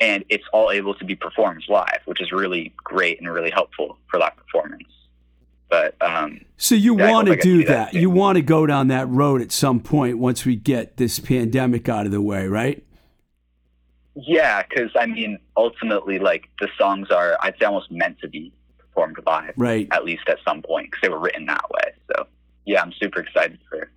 and 0.00 0.24
it's 0.28 0.44
all 0.52 0.70
able 0.70 0.94
to 0.94 1.04
be 1.04 1.14
performed 1.14 1.64
live, 1.68 2.00
which 2.04 2.20
is 2.20 2.30
really 2.32 2.74
great 2.76 3.18
and 3.18 3.32
really 3.32 3.50
helpful 3.50 3.96
for 4.10 4.18
live 4.18 4.36
performance. 4.36 4.84
But 5.68 6.00
um, 6.00 6.40
So 6.58 6.74
you 6.74 6.96
Yeah, 6.98 7.10
want 7.10 7.26
to 7.26 7.32
hope 7.32 7.38
I 7.38 7.42
can 7.42 7.50
do 7.50 7.58
do 7.58 7.64
that 7.68 7.92
that. 7.92 8.00
You 8.00 8.10
want 8.10 8.36
to 8.36 8.42
go 8.42 8.66
down 8.66 8.88
that 8.88 9.08
road 9.08 9.40
at 9.40 9.52
some 9.52 9.80
point 9.80 10.18
once 10.18 10.44
we 10.44 10.54
get 10.56 10.96
this 10.96 11.18
pandemic 11.18 11.88
out 11.88 12.06
of 12.06 12.12
the 12.12 12.20
way, 12.20 12.46
right? 12.46 12.84
Yeah, 14.16 14.62
because 14.62 14.90
I 14.98 15.06
mean, 15.06 15.38
ultimately, 15.56 16.18
like 16.18 16.48
the 16.60 16.68
songs 16.78 17.10
are, 17.10 17.36
I'd 17.42 17.54
say, 17.58 17.66
almost 17.66 17.90
meant 17.90 18.18
to 18.20 18.28
be 18.28 18.52
performed 18.78 19.18
live. 19.26 19.52
Right. 19.56 19.86
at 19.90 20.04
least 20.04 20.22
at 20.28 20.38
some 20.46 20.62
point 20.62 20.90
because 20.90 21.02
they 21.02 21.08
were 21.08 21.18
written 21.20 21.46
that 21.46 21.64
way. 21.70 21.92
So 22.08 22.26
yeah, 22.64 22.82
I'm 22.82 22.92
super 22.92 23.20
excited 23.20 23.58
for 23.68 23.90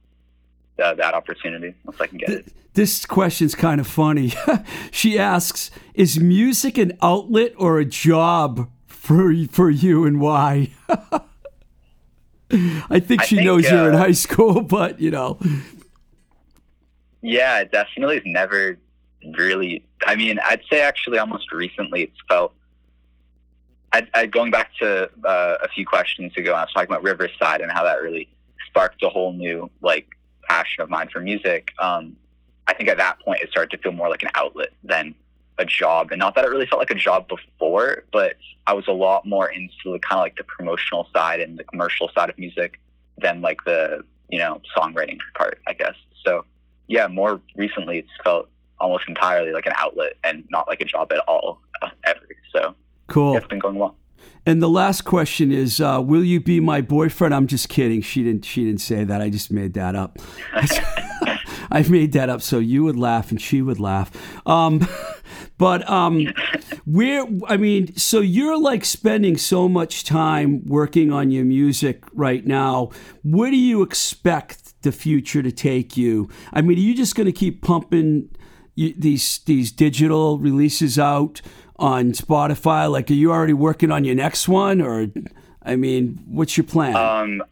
uh, 0.83 0.93
that 0.95 1.13
opportunity 1.13 1.73
once 1.85 1.99
I 2.01 2.07
can 2.07 2.17
get 2.17 2.29
it. 2.29 2.53
This 2.73 3.05
question's 3.05 3.55
kind 3.55 3.81
of 3.81 3.87
funny. 3.87 4.33
she 4.91 5.17
asks, 5.17 5.71
"Is 5.93 6.19
music 6.19 6.77
an 6.77 6.97
outlet 7.01 7.53
or 7.57 7.79
a 7.79 7.85
job 7.85 8.69
for 8.87 9.33
for 9.51 9.69
you, 9.69 10.05
and 10.05 10.19
why?" 10.19 10.71
I 12.51 12.99
think 12.99 13.21
I 13.21 13.25
she 13.25 13.35
think, 13.37 13.45
knows 13.45 13.69
you're 13.69 13.89
in 13.89 13.95
uh, 13.95 13.99
high 13.99 14.11
school, 14.11 14.61
but 14.77 14.99
you 14.99 15.11
know, 15.11 15.39
Yeah, 17.21 17.59
it 17.59 17.71
definitely 17.71 18.15
has 18.15 18.23
never 18.25 18.77
really. 19.37 19.85
I 20.05 20.15
mean, 20.15 20.39
I'd 20.43 20.61
say 20.71 20.81
actually 20.81 21.17
almost 21.17 21.51
recently 21.51 22.03
it's 22.03 22.17
felt. 22.27 22.53
I, 23.91 24.07
I 24.13 24.25
going 24.27 24.51
back 24.51 24.71
to 24.79 25.09
uh, 25.25 25.57
a 25.63 25.67
few 25.69 25.85
questions 25.85 26.35
ago, 26.37 26.53
I 26.53 26.61
was 26.61 26.71
talking 26.73 26.89
about 26.89 27.03
Riverside 27.03 27.61
and 27.61 27.71
how 27.71 27.83
that 27.83 28.01
really 28.01 28.29
sparked 28.67 29.01
a 29.03 29.09
whole 29.09 29.33
new 29.33 29.69
like 29.81 30.07
passion 30.47 30.83
of 30.83 30.89
mine 30.89 31.09
for 31.11 31.19
music. 31.19 31.71
Um, 31.79 32.15
I 32.67 32.73
think 32.73 32.89
at 32.89 32.97
that 32.97 33.19
point 33.19 33.41
it 33.41 33.49
started 33.49 33.75
to 33.75 33.81
feel 33.81 33.91
more 33.91 34.09
like 34.09 34.21
an 34.21 34.29
outlet 34.35 34.69
than 34.83 35.15
a 35.57 35.65
job, 35.65 36.11
and 36.11 36.19
not 36.19 36.35
that 36.35 36.45
it 36.45 36.49
really 36.49 36.67
felt 36.67 36.79
like 36.79 36.91
a 36.91 36.95
job 36.95 37.27
before, 37.27 38.03
but 38.11 38.35
I 38.67 38.73
was 38.73 38.87
a 38.87 38.93
lot 38.93 39.25
more 39.25 39.49
into 39.49 39.73
the 39.85 39.99
kind 39.99 40.19
of 40.19 40.23
like 40.23 40.37
the 40.37 40.43
promotional 40.43 41.07
side 41.13 41.41
and 41.41 41.57
the 41.57 41.63
commercial 41.63 42.09
side 42.15 42.29
of 42.29 42.37
music 42.37 42.79
than 43.17 43.41
like 43.41 43.63
the 43.65 44.03
you 44.29 44.37
know 44.37 44.61
songwriting 44.77 45.17
part, 45.35 45.59
I 45.67 45.73
guess. 45.73 45.95
So 46.25 46.45
yeah, 46.87 47.07
more 47.07 47.41
recently 47.55 47.99
it's 47.99 48.09
felt 48.23 48.49
almost 48.79 49.05
entirely 49.07 49.51
like 49.51 49.65
an 49.65 49.73
outlet 49.77 50.13
and 50.23 50.45
not 50.49 50.67
like 50.67 50.81
a 50.81 50.85
job 50.85 51.11
at 51.11 51.19
all 51.27 51.61
uh, 51.81 51.89
ever. 52.05 52.19
So 52.53 52.75
cool. 53.07 53.35
it's 53.35 53.47
been 53.47 53.59
going 53.59 53.75
well. 53.75 53.95
And 54.45 54.61
the 54.61 54.69
last 54.69 55.01
question 55.01 55.51
is, 55.51 55.79
uh, 55.79 56.01
"Will 56.03 56.23
you 56.23 56.39
be 56.39 56.59
my 56.59 56.81
boyfriend?" 56.81 57.33
I'm 57.33 57.47
just 57.47 57.69
kidding. 57.69 58.01
She 58.01 58.23
didn't. 58.23 58.45
She 58.45 58.65
didn't 58.65 58.81
say 58.81 59.03
that. 59.03 59.21
I 59.21 59.29
just 59.29 59.51
made 59.51 59.73
that 59.73 59.95
up. 59.95 60.17
I 61.71 61.83
made 61.87 62.13
that 62.13 62.29
up 62.29 62.41
so 62.41 62.57
you 62.57 62.83
would 62.83 62.95
laugh 62.95 63.29
and 63.31 63.39
she 63.39 63.61
would 63.61 63.79
laugh. 63.79 64.11
Um, 64.47 64.87
but 65.57 65.87
um, 65.89 66.33
where? 66.85 67.25
I 67.47 67.57
mean, 67.57 67.95
so 67.95 68.21
you're 68.21 68.59
like 68.59 68.85
spending 68.85 69.37
so 69.37 69.69
much 69.69 70.03
time 70.03 70.65
working 70.65 71.11
on 71.11 71.31
your 71.31 71.45
music 71.45 72.03
right 72.13 72.45
now. 72.45 72.89
Where 73.23 73.51
do 73.51 73.57
you 73.57 73.83
expect 73.83 74.81
the 74.81 74.91
future 74.91 75.43
to 75.43 75.51
take 75.51 75.97
you? 75.97 76.29
I 76.53 76.61
mean, 76.61 76.77
are 76.77 76.81
you 76.81 76.95
just 76.95 77.15
going 77.15 77.27
to 77.27 77.33
keep 77.33 77.61
pumping 77.61 78.29
these 78.97 79.39
these 79.39 79.71
digital 79.71 80.39
releases 80.39 80.97
out? 80.97 81.41
on 81.79 82.11
Spotify? 82.11 82.91
Like, 82.91 83.09
are 83.09 83.13
you 83.13 83.31
already 83.31 83.53
working 83.53 83.91
on 83.91 84.03
your 84.03 84.15
next 84.15 84.47
one, 84.47 84.81
or 84.81 85.07
I 85.63 85.75
mean, 85.75 86.21
what's 86.27 86.57
your 86.57 86.65
plan? 86.65 86.95
Um, 86.95 87.43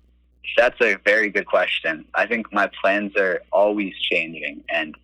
that's 0.55 0.79
a 0.81 0.97
very 1.05 1.29
good 1.29 1.45
question. 1.45 2.05
I 2.13 2.25
think 2.25 2.51
my 2.51 2.69
plans 2.81 3.15
are 3.15 3.41
always 3.51 3.93
changing, 3.99 4.63
and 4.69 4.95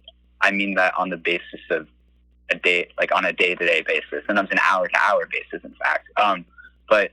I 0.41 0.51
mean 0.51 0.75
that 0.75 0.93
on 0.97 1.09
the 1.09 1.17
basis 1.17 1.61
of 1.69 1.87
a 2.49 2.55
day, 2.55 2.89
like 2.99 3.15
on 3.15 3.25
a 3.25 3.33
day 3.33 3.55
to 3.55 3.65
day 3.65 3.81
basis, 3.81 4.25
sometimes 4.27 4.51
an 4.51 4.59
hour 4.59 4.87
to 4.87 4.97
hour 4.99 5.27
basis, 5.31 5.63
in 5.63 5.73
fact. 5.75 6.07
Um, 6.19 6.45
but 6.89 7.11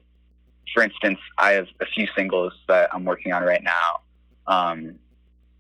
for 0.74 0.82
instance, 0.82 1.18
I 1.38 1.52
have 1.52 1.68
a 1.80 1.86
few 1.86 2.06
singles 2.16 2.52
that 2.68 2.92
I'm 2.92 3.04
working 3.04 3.32
on 3.32 3.42
right 3.42 3.62
now. 3.62 4.00
Um, 4.46 4.96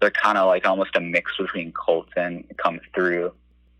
they're 0.00 0.10
kind 0.10 0.38
of 0.38 0.46
like 0.46 0.66
almost 0.66 0.96
a 0.96 1.00
mix 1.00 1.36
between 1.36 1.72
Colton, 1.72 2.44
Come 2.56 2.80
Through, 2.94 3.32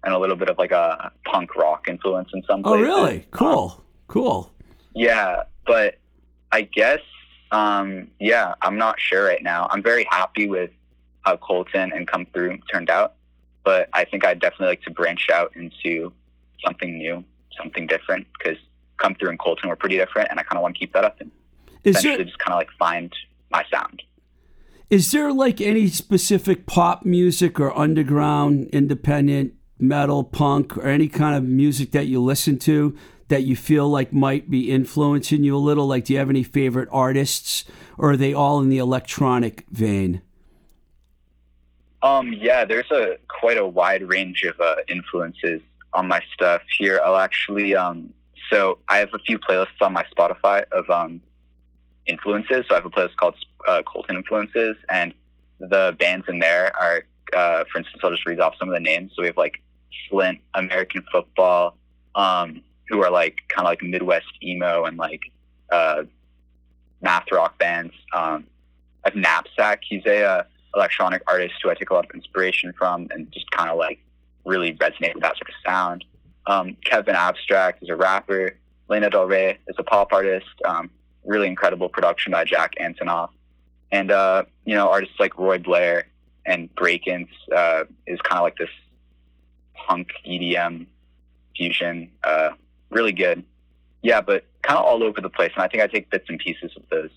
and 0.04 0.14
a 0.14 0.18
little 0.18 0.36
bit 0.36 0.48
of 0.48 0.58
like 0.58 0.72
a 0.72 1.10
punk 1.24 1.56
rock 1.56 1.88
influence 1.88 2.30
in 2.32 2.42
some 2.44 2.62
places. 2.62 2.86
oh, 2.88 3.02
really? 3.02 3.26
Cool, 3.30 3.82
cool. 4.06 4.52
Yeah, 4.94 5.44
but 5.66 5.98
I 6.52 6.62
guess, 6.62 7.00
um, 7.52 8.08
yeah, 8.18 8.54
I'm 8.62 8.76
not 8.76 8.98
sure 8.98 9.24
right 9.24 9.42
now. 9.42 9.68
I'm 9.70 9.82
very 9.82 10.06
happy 10.10 10.48
with 10.48 10.70
how 11.22 11.36
Colton 11.36 11.92
and 11.94 12.06
Come 12.06 12.26
Through 12.32 12.58
turned 12.72 12.90
out, 12.90 13.14
but 13.64 13.88
I 13.92 14.04
think 14.04 14.24
I'd 14.24 14.40
definitely 14.40 14.68
like 14.68 14.82
to 14.82 14.90
branch 14.90 15.28
out 15.32 15.54
into 15.56 16.12
something 16.64 16.98
new, 16.98 17.24
something 17.56 17.86
different, 17.86 18.26
because 18.38 18.58
Come 18.98 19.14
Through 19.14 19.30
and 19.30 19.38
Colton 19.38 19.68
were 19.68 19.76
pretty 19.76 19.96
different, 19.96 20.28
and 20.30 20.38
I 20.38 20.42
kind 20.42 20.56
of 20.56 20.62
want 20.62 20.74
to 20.74 20.78
keep 20.78 20.92
that 20.92 21.04
up 21.04 21.20
and 21.20 21.30
Is 21.84 21.96
eventually 21.96 22.16
there 22.16 22.24
just 22.26 22.38
kind 22.38 22.52
of 22.52 22.58
like 22.58 22.70
find 22.78 23.12
my 23.50 23.64
sound. 23.72 24.02
Is 24.90 25.12
there 25.12 25.32
like 25.32 25.60
any 25.60 25.86
specific 25.86 26.66
pop 26.66 27.04
music 27.04 27.60
or 27.60 27.76
underground, 27.78 28.68
independent 28.72 29.54
metal, 29.78 30.24
punk, 30.24 30.76
or 30.76 30.88
any 30.88 31.08
kind 31.08 31.36
of 31.36 31.44
music 31.44 31.92
that 31.92 32.06
you 32.06 32.20
listen 32.20 32.58
to 32.58 32.96
that 33.28 33.44
you 33.44 33.54
feel 33.54 33.88
like 33.88 34.12
might 34.12 34.50
be 34.50 34.70
influencing 34.70 35.44
you 35.44 35.56
a 35.56 35.58
little? 35.58 35.86
Like, 35.86 36.06
do 36.06 36.12
you 36.12 36.18
have 36.18 36.28
any 36.28 36.42
favorite 36.42 36.88
artists, 36.90 37.64
or 37.96 38.12
are 38.12 38.16
they 38.16 38.34
all 38.34 38.60
in 38.60 38.68
the 38.68 38.78
electronic 38.78 39.64
vein? 39.70 40.22
Um, 42.02 42.32
yeah, 42.32 42.64
there's 42.64 42.90
a 42.90 43.16
quite 43.28 43.58
a 43.58 43.66
wide 43.66 44.02
range 44.08 44.42
of 44.42 44.58
uh, 44.60 44.76
influences 44.88 45.60
on 45.92 46.08
my 46.08 46.20
stuff 46.34 46.62
here. 46.78 47.00
I'll 47.04 47.16
actually, 47.16 47.76
um, 47.76 48.12
so 48.50 48.78
I 48.88 48.98
have 48.98 49.10
a 49.14 49.18
few 49.20 49.38
playlists 49.38 49.80
on 49.80 49.92
my 49.92 50.04
Spotify 50.16 50.64
of 50.72 50.90
um, 50.90 51.20
influences. 52.06 52.66
So 52.68 52.74
I 52.74 52.78
have 52.78 52.86
a 52.86 52.90
playlist 52.90 53.16
called 53.16 53.36
uh, 53.66 53.82
Colton 53.82 54.16
Influences, 54.16 54.76
and 54.88 55.14
the 55.58 55.94
bands 55.98 56.26
in 56.28 56.38
there 56.38 56.74
are, 56.76 57.04
uh, 57.36 57.64
for 57.70 57.78
instance, 57.78 58.00
I'll 58.02 58.10
just 58.10 58.26
read 58.26 58.40
off 58.40 58.54
some 58.58 58.68
of 58.68 58.74
the 58.74 58.80
names. 58.80 59.12
So 59.14 59.22
we 59.22 59.26
have 59.26 59.36
like 59.36 59.62
Slint, 60.10 60.40
American 60.54 61.04
Football, 61.12 61.76
um, 62.14 62.62
who 62.88 63.02
are 63.02 63.10
like 63.10 63.36
kind 63.48 63.66
of 63.66 63.70
like 63.70 63.82
Midwest 63.82 64.26
emo 64.42 64.84
and 64.84 64.96
like 64.96 65.22
uh, 65.70 66.04
math 67.02 67.30
rock 67.32 67.58
bands. 67.58 67.94
Um, 68.12 68.46
I 69.04 69.10
have 69.10 69.16
Knapsack. 69.16 69.82
He's 69.88 70.04
a 70.06 70.24
uh, 70.24 70.42
electronic 70.74 71.22
artist 71.26 71.54
who 71.62 71.70
I 71.70 71.74
take 71.74 71.90
a 71.90 71.94
lot 71.94 72.04
of 72.04 72.10
inspiration 72.14 72.72
from 72.76 73.08
and 73.10 73.30
just 73.32 73.50
kind 73.50 73.70
of 73.70 73.78
like 73.78 74.00
really 74.44 74.74
resonate 74.74 75.14
with 75.14 75.22
that 75.22 75.36
sort 75.36 75.48
of 75.48 75.54
sound. 75.64 76.04
Um, 76.46 76.76
Kevin 76.84 77.14
Abstract 77.14 77.82
is 77.82 77.88
a 77.88 77.96
rapper. 77.96 78.56
Lana 78.88 79.10
Del 79.10 79.26
Rey 79.26 79.58
is 79.68 79.76
a 79.78 79.84
pop 79.84 80.12
artist. 80.12 80.46
Um, 80.64 80.90
really 81.24 81.46
incredible 81.48 81.88
production 81.88 82.32
by 82.32 82.44
Jack 82.44 82.74
Antonoff. 82.80 83.30
And, 83.92 84.10
uh, 84.10 84.44
you 84.64 84.74
know, 84.74 84.88
artists 84.90 85.16
like 85.18 85.38
Roy 85.38 85.58
Blair 85.58 86.06
and 86.46 86.74
Brakence 86.74 87.28
uh, 87.54 87.84
is 88.06 88.20
kind 88.22 88.38
of 88.38 88.44
like 88.44 88.56
this 88.56 88.70
punk 89.74 90.12
EDM 90.26 90.86
fusion. 91.56 92.10
Uh, 92.22 92.50
really 92.90 93.12
good. 93.12 93.44
Yeah, 94.02 94.20
but 94.20 94.44
kind 94.62 94.78
of 94.78 94.84
all 94.84 95.02
over 95.02 95.20
the 95.20 95.28
place. 95.28 95.52
And 95.54 95.62
I 95.62 95.68
think 95.68 95.82
I 95.82 95.86
take 95.86 96.10
bits 96.10 96.26
and 96.28 96.38
pieces 96.38 96.72
of 96.76 96.82
those 96.90 97.10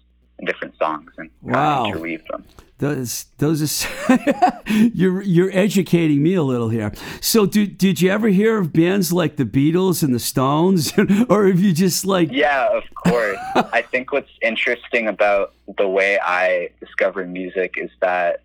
different 0.46 0.78
songs 0.78 1.12
and 1.18 1.30
Wow. 1.42 1.88
interweave 1.88 2.26
them. 2.30 2.44
Those, 2.80 3.26
those 3.38 3.86
are 4.10 4.20
you're 4.94 5.22
you're 5.22 5.52
educating 5.54 6.22
me 6.22 6.34
a 6.34 6.44
little 6.44 6.68
here. 6.70 6.92
So, 7.22 7.46
did 7.46 7.78
did 7.78 8.02
you 8.02 8.10
ever 8.12 8.28
hear 8.28 8.58
of 8.58 8.74
bands 8.74 9.14
like 9.14 9.38
the 9.38 9.46
Beatles 9.46 10.04
and 10.04 10.14
the 10.14 10.20
Stones, 10.20 10.92
or 11.30 11.46
have 11.48 11.62
you 11.62 11.72
just 11.72 12.04
like 12.06 12.30
Yeah, 12.32 12.68
of 12.76 12.84
course. 13.08 13.38
I 13.56 13.84
think 13.84 14.12
what's 14.12 14.32
interesting 14.42 15.08
about 15.08 15.54
the 15.78 15.88
way 15.88 16.20
I 16.22 16.70
discovered 16.82 17.32
music 17.32 17.76
is 17.78 17.90
that 18.02 18.42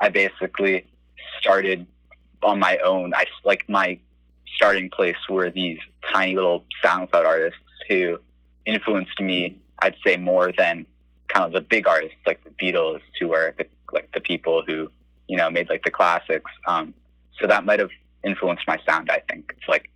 I 0.00 0.08
basically 0.08 0.84
started 1.38 1.86
on 2.42 2.58
my 2.58 2.78
own. 2.78 3.14
I 3.14 3.26
like 3.44 3.68
my 3.68 3.98
starting 4.56 4.90
place 4.90 5.16
were 5.28 5.50
these 5.50 5.78
tiny 6.12 6.34
little 6.34 6.64
SoundCloud 6.82 7.24
artists 7.24 7.60
who 7.88 8.18
influenced 8.64 9.20
me. 9.20 9.58
I'd 9.78 9.94
say 10.04 10.16
more 10.16 10.50
than 10.50 10.86
kind 11.36 11.46
of 11.46 11.52
the 11.52 11.60
big 11.60 11.86
artists 11.86 12.16
like 12.26 12.42
the 12.44 12.50
Beatles, 12.50 13.00
who 13.20 13.34
are 13.34 13.54
the, 13.58 13.66
like 13.92 14.10
the 14.12 14.20
people 14.20 14.62
who 14.66 14.90
you 15.28 15.36
know 15.36 15.50
made 15.50 15.68
like 15.68 15.84
the 15.84 15.90
classics. 15.90 16.50
Um, 16.66 16.94
so 17.38 17.46
that 17.46 17.64
might 17.64 17.78
have 17.78 17.90
influenced 18.24 18.66
my 18.66 18.78
sound. 18.88 19.10
I 19.10 19.20
think 19.28 19.48
to 19.48 19.70
like 19.70 19.90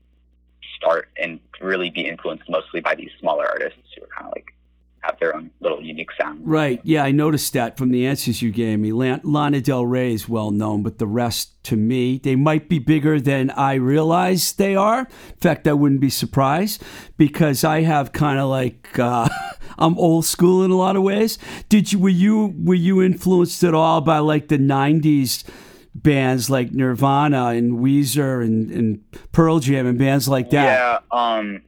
start 0.76 1.08
and 1.20 1.40
really 1.60 1.90
be 1.90 2.06
influenced 2.06 2.48
mostly 2.48 2.80
by 2.80 2.94
these 2.94 3.10
smaller 3.18 3.46
artists 3.46 3.80
who 3.96 4.04
are 4.04 4.08
kind 4.08 4.26
of 4.26 4.32
like 4.34 4.54
have 5.02 5.18
their 5.18 5.34
own 5.34 5.50
little 5.60 5.82
unique 5.82 6.10
sound. 6.20 6.40
Right. 6.42 6.80
Yeah, 6.82 7.04
I 7.04 7.10
noticed 7.10 7.52
that 7.54 7.76
from 7.78 7.90
the 7.90 8.06
answers 8.06 8.42
you 8.42 8.50
gave 8.50 8.78
me. 8.78 8.92
Lana 8.92 9.60
Del 9.60 9.86
Rey 9.86 10.12
is 10.12 10.28
well 10.28 10.50
known, 10.50 10.82
but 10.82 10.98
the 10.98 11.06
rest, 11.06 11.62
to 11.64 11.76
me, 11.76 12.18
they 12.18 12.36
might 12.36 12.68
be 12.68 12.78
bigger 12.78 13.20
than 13.20 13.50
I 13.50 13.74
realize 13.74 14.52
they 14.52 14.76
are. 14.76 15.00
In 15.00 15.36
fact, 15.40 15.66
I 15.66 15.72
wouldn't 15.72 16.00
be 16.00 16.10
surprised 16.10 16.82
because 17.16 17.64
I 17.64 17.82
have 17.82 18.12
kind 18.12 18.38
of 18.38 18.48
like 18.48 18.98
uh, 18.98 19.28
I'm 19.78 19.98
old 19.98 20.24
school 20.24 20.62
in 20.64 20.70
a 20.70 20.76
lot 20.76 20.96
of 20.96 21.02
ways. 21.02 21.38
Did 21.68 21.92
you 21.92 21.98
were 21.98 22.08
you 22.08 22.54
were 22.58 22.74
you 22.74 23.02
influenced 23.02 23.64
at 23.64 23.74
all 23.74 24.00
by 24.00 24.18
like 24.18 24.48
the 24.48 24.58
'90s? 24.58 25.44
bands 25.92 26.48
like 26.48 26.70
Nirvana 26.72 27.46
and 27.46 27.80
Weezer 27.80 28.44
and, 28.44 28.70
and 28.70 29.04
Pearl 29.32 29.58
Jam 29.58 29.86
and 29.86 29.98
bands 29.98 30.28
like 30.28 30.50
that. 30.50 30.64
Yeah, 30.64 30.98
um, 31.10 31.62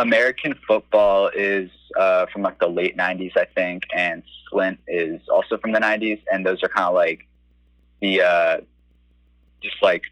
American 0.00 0.54
football 0.66 1.28
is 1.28 1.70
uh, 1.96 2.24
from 2.32 2.40
like 2.42 2.58
the 2.58 2.66
late 2.66 2.96
'90s, 2.96 3.36
I 3.36 3.44
think, 3.44 3.82
and 3.94 4.22
Slint 4.50 4.78
is 4.88 5.20
also 5.28 5.58
from 5.58 5.72
the 5.72 5.78
'90s, 5.78 6.22
and 6.32 6.44
those 6.44 6.62
are 6.62 6.68
kind 6.68 6.86
of 6.88 6.94
like 6.94 7.28
the 8.00 8.22
uh, 8.22 8.60
just 9.62 9.76
like 9.82 10.04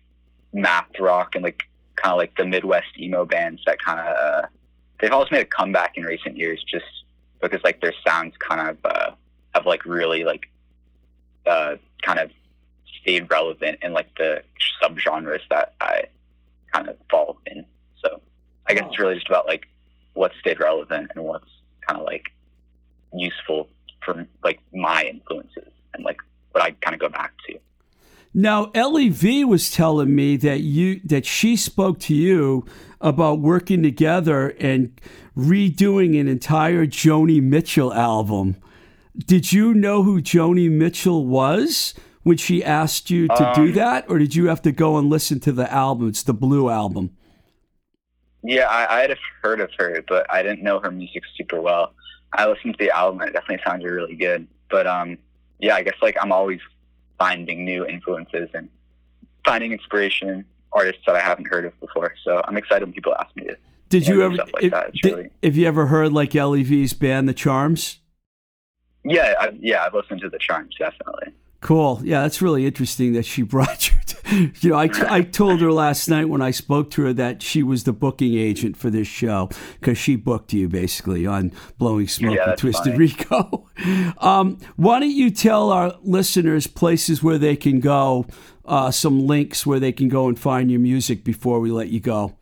math 0.53 0.91
rock 1.01 1.35
and 1.35 1.43
like 1.43 1.63
kind 1.97 2.13
of 2.13 2.19
like 2.19 2.37
the 2.37 2.45
Midwest 2.45 2.99
emo 2.99 3.25
bands 3.25 3.63
that 3.67 3.83
kind 3.83 3.99
of 3.99 4.07
uh, 4.07 4.47
they've 5.01 5.11
always 5.11 5.31
made 5.31 5.41
a 5.41 5.47
comeback 5.47 5.97
in 5.97 6.05
recent 6.05 6.37
years, 6.37 6.63
just 6.71 6.85
because 7.41 7.61
like 7.65 7.81
their 7.81 7.95
sounds 8.07 8.35
kind 8.47 8.69
of 8.69 8.77
uh, 8.85 9.11
have 9.55 9.65
like 9.65 9.87
really 9.87 10.23
like 10.23 10.51
uh, 11.47 11.77
kind 12.03 12.19
of 12.19 12.31
stayed 13.01 13.31
relevant 13.31 13.79
in 13.81 13.95
like 13.95 14.15
the 14.19 14.43
subgenres 14.83 15.41
that 15.49 15.73
I 15.81 16.05
kind 16.75 16.91
of 16.91 16.97
fall 17.11 17.39
in. 17.47 17.65
So 18.05 18.21
I 18.67 18.75
guess 18.75 18.85
it's 18.87 18.99
really 18.99 19.15
just 19.15 19.29
about 19.29 19.47
like 19.47 19.67
what 20.19 20.33
stayed 20.41 20.59
relevant 20.59 21.13
and 21.15 21.25
what's 21.25 21.49
kind 21.87 22.01
of 22.01 22.05
like 22.05 22.25
useful 23.15 23.69
for 24.05 24.27
like 24.43 24.59
my 24.75 25.05
influences 25.05 25.73
and 25.95 26.05
like 26.05 26.17
what 26.51 26.65
I 26.65 26.73
kind 26.73 26.93
of 26.93 27.01
go 27.01 27.09
back 27.09 27.33
to. 27.47 27.59
Now, 28.35 28.71
Ellie 28.75 29.11
V 29.11 29.45
was 29.45 29.71
telling 29.71 30.15
me 30.15 30.37
that 30.37 30.61
you 30.61 31.01
that 31.05 31.25
she 31.25 31.55
spoke 31.57 32.01
to 32.01 32.15
you 32.15 32.67
about 33.01 33.39
working 33.39 33.83
together 33.83 34.49
and 34.59 35.01
redoing 35.37 36.21
an 36.21 36.27
entire 36.27 36.85
Joni 36.85 37.41
Mitchell 37.41 37.95
album. 37.95 38.57
Did 39.17 39.53
you 39.53 39.73
know 39.73 40.03
who 40.03 40.21
Joni 40.21 40.69
Mitchell 40.69 41.27
was 41.27 41.95
when 42.25 42.37
she 42.37 42.63
asked 42.65 43.09
you 43.09 43.29
to 43.29 43.49
um, 43.49 43.55
do 43.55 43.73
that, 43.73 44.05
or 44.09 44.19
did 44.19 44.35
you 44.35 44.49
have 44.49 44.63
to 44.63 44.73
go 44.73 44.99
and 44.99 45.09
listen 45.09 45.39
to 45.41 45.53
the 45.53 45.73
album? 45.73 46.09
It's 46.09 46.25
the 46.25 46.35
Blue 46.35 46.69
album. 46.69 47.17
Yeah, 48.49 48.65
I, 48.65 48.97
I 48.97 49.01
had 49.03 49.19
heard 49.43 49.61
of 49.61 49.69
her, 49.79 50.03
but 50.09 50.27
I 50.33 50.43
didn't 50.43 50.63
know 50.63 50.81
her 50.81 50.91
music 50.91 51.23
super 51.37 51.61
well. 51.61 51.93
I 52.33 52.49
listened 52.49 52.79
to 52.79 52.85
the 52.87 52.91
album; 52.91 53.21
and 53.21 53.29
it 53.29 53.35
definitely 53.35 53.63
sounded 53.63 53.87
really 53.87 54.15
good. 54.15 54.49
But 54.71 54.87
um, 54.87 55.19
yeah, 55.59 55.75
I 55.75 55.83
guess 55.83 55.97
like 56.01 56.17
I'm 56.19 56.33
always 56.33 56.61
finding 57.19 57.67
new 57.67 57.85
influences 57.85 58.49
and 58.55 58.71
finding 59.45 59.73
inspiration 59.73 60.47
artists 60.73 61.03
that 61.07 61.15
I 61.15 61.21
haven't 61.21 61.47
heard 61.47 61.67
of 61.67 61.79
before. 61.79 62.15
So 62.25 62.41
I'm 62.43 62.57
excited 62.57 62.87
when 62.87 62.95
people 62.95 63.15
ask 63.21 63.37
me 63.37 63.45
to. 63.45 63.57
Did 63.91 64.09
you 64.09 64.23
ever? 64.23 64.37
Like 64.37 64.63
if, 64.63 64.73
did, 65.03 65.13
really... 65.13 65.31
have 65.43 65.57
you 65.57 65.67
ever 65.67 65.89
heard 65.89 66.15
like 66.15 66.35
Ellie 66.35 66.63
V's 66.63 66.95
band, 66.95 67.29
The 67.29 67.35
Charms? 67.35 67.99
Yeah, 69.05 69.35
I, 69.39 69.53
yeah, 69.61 69.85
I've 69.85 69.93
listened 69.93 70.23
to 70.23 70.31
The 70.31 70.39
Charms 70.39 70.75
definitely. 70.79 71.35
Cool. 71.61 72.01
Yeah, 72.05 72.23
that's 72.23 72.41
really 72.41 72.67
interesting 72.67 73.15
that 73.15 73.25
she 73.25 73.43
brought 73.43 73.91
you. 73.91 73.97
To, 74.07 74.53
you 74.61 74.71
know, 74.71 74.77
I, 74.77 74.89
I 75.09 75.23
told 75.23 75.61
her 75.61 75.73
last 75.73 76.09
night 76.09 76.29
when 76.29 76.41
I 76.41 76.51
spoke 76.51 76.91
to 76.93 77.03
her 77.05 77.13
that 77.15 77.43
she 77.43 77.63
was 77.63 77.85
the 77.85 77.93
booking 77.93 78.37
agent 78.37 78.77
for 78.77 78.91
this 78.91 79.09
show 79.09 79.51
because 79.81 79.99
she 79.99 80.15
booked 80.15 80.53
you 80.53 80.69
basically 80.69 81.27
on 81.27 81.53
Blowing 81.79 82.07
Smoke 82.07 82.37
yeah, 82.37 82.51
with 82.51 82.61
Twisted 82.61 82.93
funny. 82.93 82.99
Rico. 82.99 83.65
Um, 84.19 84.59
why 84.75 84.99
don't 84.99 85.13
you 85.13 85.31
tell 85.31 85.71
our 85.71 85.95
listeners 86.03 86.67
places 86.67 87.23
where 87.23 87.39
they 87.39 87.55
can 87.55 87.79
go, 87.79 88.27
uh, 88.65 88.91
some 88.91 89.25
links 89.29 89.65
where 89.65 89.79
they 89.79 89.93
can 89.93 90.09
go 90.09 90.27
and 90.27 90.37
find 90.37 90.69
your 90.69 90.81
music 90.81 91.23
before 91.23 91.61
we 91.61 91.71
let 91.71 91.89
you 91.89 92.01
go? 92.01 92.37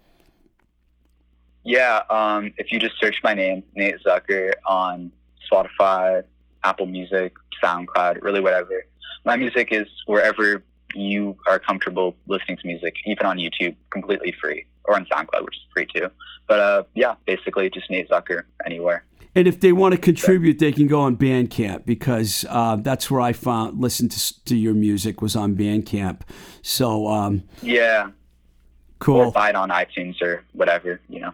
Yeah, 1.62 2.00
um, 2.08 2.54
if 2.56 2.72
you 2.72 2.78
just 2.80 2.98
search 2.98 3.16
my 3.22 3.34
name, 3.34 3.62
Nate 3.74 3.96
Zucker, 4.02 4.52
on 4.66 5.12
Spotify, 5.52 6.22
Apple 6.64 6.86
Music, 6.86 7.34
SoundCloud, 7.62 8.22
really 8.22 8.40
whatever 8.40 8.86
my 9.26 9.36
music 9.36 9.68
is 9.72 9.86
wherever 10.06 10.62
you 10.94 11.36
are 11.46 11.58
comfortable 11.58 12.16
listening 12.28 12.56
to 12.56 12.66
music, 12.66 12.94
even 13.04 13.26
on 13.26 13.36
YouTube, 13.36 13.74
completely 13.90 14.34
free, 14.40 14.64
or 14.84 14.94
on 14.94 15.04
SoundCloud, 15.06 15.44
which 15.44 15.56
is 15.56 15.62
free 15.74 15.86
too. 15.94 16.08
But 16.46 16.60
uh, 16.60 16.84
yeah, 16.94 17.16
basically 17.26 17.68
just 17.68 17.90
Nate 17.90 18.08
Zucker 18.08 18.44
anywhere. 18.64 19.04
And 19.34 19.46
if 19.46 19.60
they 19.60 19.72
want 19.72 19.94
to 19.94 20.00
contribute, 20.00 20.58
they 20.60 20.72
can 20.72 20.86
go 20.86 21.00
on 21.00 21.16
Bandcamp 21.18 21.84
because 21.84 22.46
uh, 22.48 22.76
that's 22.76 23.10
where 23.10 23.20
I 23.20 23.34
found 23.34 23.78
listen 23.78 24.08
to, 24.08 24.44
to 24.44 24.56
your 24.56 24.72
music 24.72 25.20
was 25.20 25.36
on 25.36 25.54
Bandcamp. 25.56 26.22
So 26.62 27.08
um, 27.08 27.42
yeah, 27.60 28.10
cool. 29.00 29.16
Or 29.16 29.32
buy 29.32 29.50
it 29.50 29.56
on 29.56 29.68
iTunes 29.70 30.22
or 30.22 30.44
whatever, 30.52 31.00
you 31.08 31.20
know. 31.20 31.32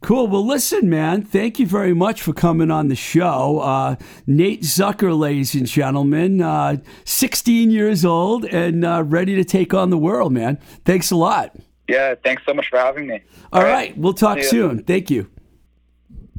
Cool. 0.00 0.28
Well, 0.28 0.46
listen, 0.46 0.88
man, 0.88 1.22
thank 1.22 1.58
you 1.58 1.66
very 1.66 1.92
much 1.92 2.22
for 2.22 2.32
coming 2.32 2.70
on 2.70 2.86
the 2.88 2.94
show. 2.94 3.58
Uh, 3.58 3.96
Nate 4.26 4.62
Zucker, 4.62 5.18
ladies 5.18 5.54
and 5.54 5.66
gentlemen, 5.66 6.40
uh, 6.40 6.76
16 7.04 7.70
years 7.70 8.04
old 8.04 8.44
and 8.44 8.84
uh, 8.84 9.02
ready 9.04 9.34
to 9.34 9.44
take 9.44 9.74
on 9.74 9.90
the 9.90 9.98
world, 9.98 10.32
man. 10.32 10.58
Thanks 10.84 11.10
a 11.10 11.16
lot. 11.16 11.56
Yeah, 11.88 12.14
thanks 12.22 12.42
so 12.46 12.54
much 12.54 12.68
for 12.68 12.78
having 12.78 13.08
me. 13.08 13.22
All, 13.52 13.60
All 13.60 13.66
right. 13.66 13.72
right. 13.72 13.98
We'll 13.98 14.14
talk 14.14 14.40
soon. 14.42 14.84
Thank 14.84 15.10
you. 15.10 15.28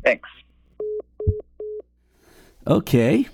Thanks. 0.04 0.30
Okay. 2.65 3.28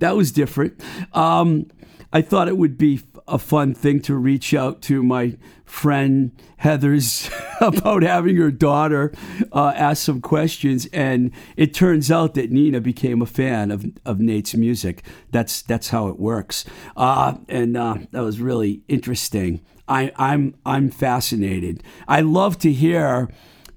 that 0.00 0.14
was 0.16 0.32
different. 0.32 0.80
Um, 1.12 1.70
I 2.12 2.20
thought 2.20 2.48
it 2.48 2.58
would 2.58 2.76
be 2.76 3.00
a 3.26 3.38
fun 3.38 3.74
thing 3.74 4.00
to 4.02 4.14
reach 4.14 4.52
out 4.52 4.82
to 4.82 5.02
my 5.02 5.36
friend 5.74 6.30
Heather's 6.58 7.28
about 7.60 8.04
having 8.04 8.36
her 8.36 8.52
daughter 8.52 9.12
uh, 9.52 9.72
ask 9.74 10.04
some 10.04 10.20
questions, 10.20 10.86
and 10.92 11.32
it 11.56 11.74
turns 11.74 12.10
out 12.10 12.34
that 12.34 12.52
Nina 12.52 12.80
became 12.80 13.20
a 13.20 13.26
fan 13.26 13.70
of, 13.70 13.84
of 14.06 14.20
Nate's 14.20 14.54
music. 14.54 15.02
That's 15.32 15.62
that's 15.62 15.90
how 15.90 16.06
it 16.08 16.18
works, 16.18 16.64
uh, 16.96 17.34
and 17.48 17.76
uh, 17.76 17.96
that 18.12 18.20
was 18.20 18.40
really 18.40 18.82
interesting. 18.88 19.60
I, 19.88 20.12
I'm 20.16 20.54
I'm 20.64 20.90
fascinated. 20.90 21.82
I 22.06 22.20
love 22.20 22.56
to 22.60 22.72
hear 22.72 23.28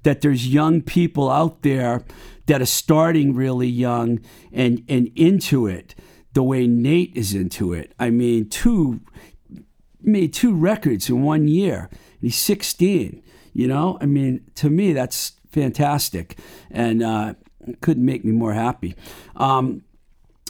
that 0.04 0.22
there's 0.22 0.48
young 0.48 0.82
people 0.82 1.30
out 1.30 1.64
there 1.64 2.06
that 2.46 2.62
are 2.62 2.66
starting 2.66 3.34
really 3.34 3.68
young 3.68 4.22
and 4.54 4.86
and 4.88 5.10
into 5.16 5.66
it 5.66 5.96
the 6.34 6.44
way 6.44 6.68
Nate 6.68 7.18
is 7.18 7.34
into 7.34 7.74
it. 7.74 7.94
I 8.00 8.12
mean, 8.12 8.48
two 8.48 9.02
made 10.08 10.34
two 10.34 10.56
records 10.56 11.10
in 11.10 11.22
one 11.22 11.48
year. 11.48 11.90
he's 12.20 12.36
16. 12.36 13.22
You 13.54 13.68
know, 13.68 13.98
I 14.00 14.06
mean, 14.06 14.46
to 14.56 14.70
me, 14.70 14.94
that's 14.94 15.34
fantastic, 15.50 16.38
and 16.70 17.02
uh, 17.02 17.34
couldn't 17.82 18.06
make 18.06 18.24
me 18.24 18.32
more 18.32 18.54
happy. 18.54 18.96
Um, 19.36 19.84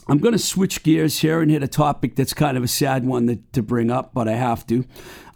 I'm 0.10 0.20
going 0.20 0.34
to 0.34 0.40
switch 0.40 0.84
gears 0.84 1.20
here 1.20 1.42
and 1.42 1.52
hit 1.52 1.64
a 1.64 1.68
topic 1.68 2.16
that's 2.16 2.34
kind 2.34 2.58
of 2.58 2.64
a 2.64 2.68
sad 2.68 3.06
one 3.06 3.28
to, 3.28 3.38
to 3.54 3.62
bring 3.62 3.92
up, 3.92 4.14
but 4.14 4.28
I 4.28 4.34
have 4.34 4.68
to. 4.68 4.86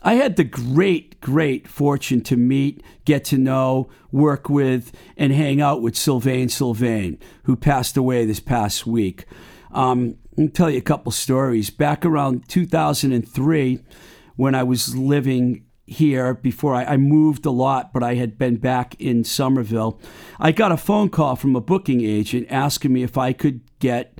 I 0.03 0.15
had 0.15 0.35
the 0.35 0.43
great, 0.43 1.21
great 1.21 1.67
fortune 1.67 2.21
to 2.21 2.35
meet, 2.35 2.81
get 3.05 3.23
to 3.25 3.37
know, 3.37 3.89
work 4.11 4.49
with, 4.49 4.91
and 5.15 5.31
hang 5.31 5.61
out 5.61 5.81
with 5.81 5.95
Sylvain 5.95 6.49
Sylvain, 6.49 7.19
who 7.43 7.55
passed 7.55 7.97
away 7.97 8.25
this 8.25 8.39
past 8.39 8.87
week. 8.87 9.25
Um, 9.71 10.17
I'll 10.39 10.47
tell 10.47 10.69
you 10.69 10.79
a 10.79 10.81
couple 10.81 11.11
stories. 11.11 11.69
Back 11.69 12.05
around 12.05 12.47
2003, 12.49 13.79
when 14.41 14.55
I 14.55 14.63
was 14.63 14.97
living 14.97 15.63
here 15.85 16.33
before 16.33 16.73
I, 16.73 16.83
I, 16.83 16.97
moved 16.97 17.45
a 17.45 17.51
lot, 17.51 17.93
but 17.93 18.01
I 18.01 18.15
had 18.15 18.39
been 18.39 18.55
back 18.55 18.95
in 18.99 19.23
Somerville. 19.23 20.01
I 20.39 20.51
got 20.51 20.71
a 20.71 20.77
phone 20.77 21.09
call 21.09 21.35
from 21.35 21.55
a 21.55 21.61
booking 21.61 22.01
agent 22.01 22.47
asking 22.49 22.91
me 22.91 23.03
if 23.03 23.19
I 23.19 23.33
could 23.33 23.61
get 23.77 24.19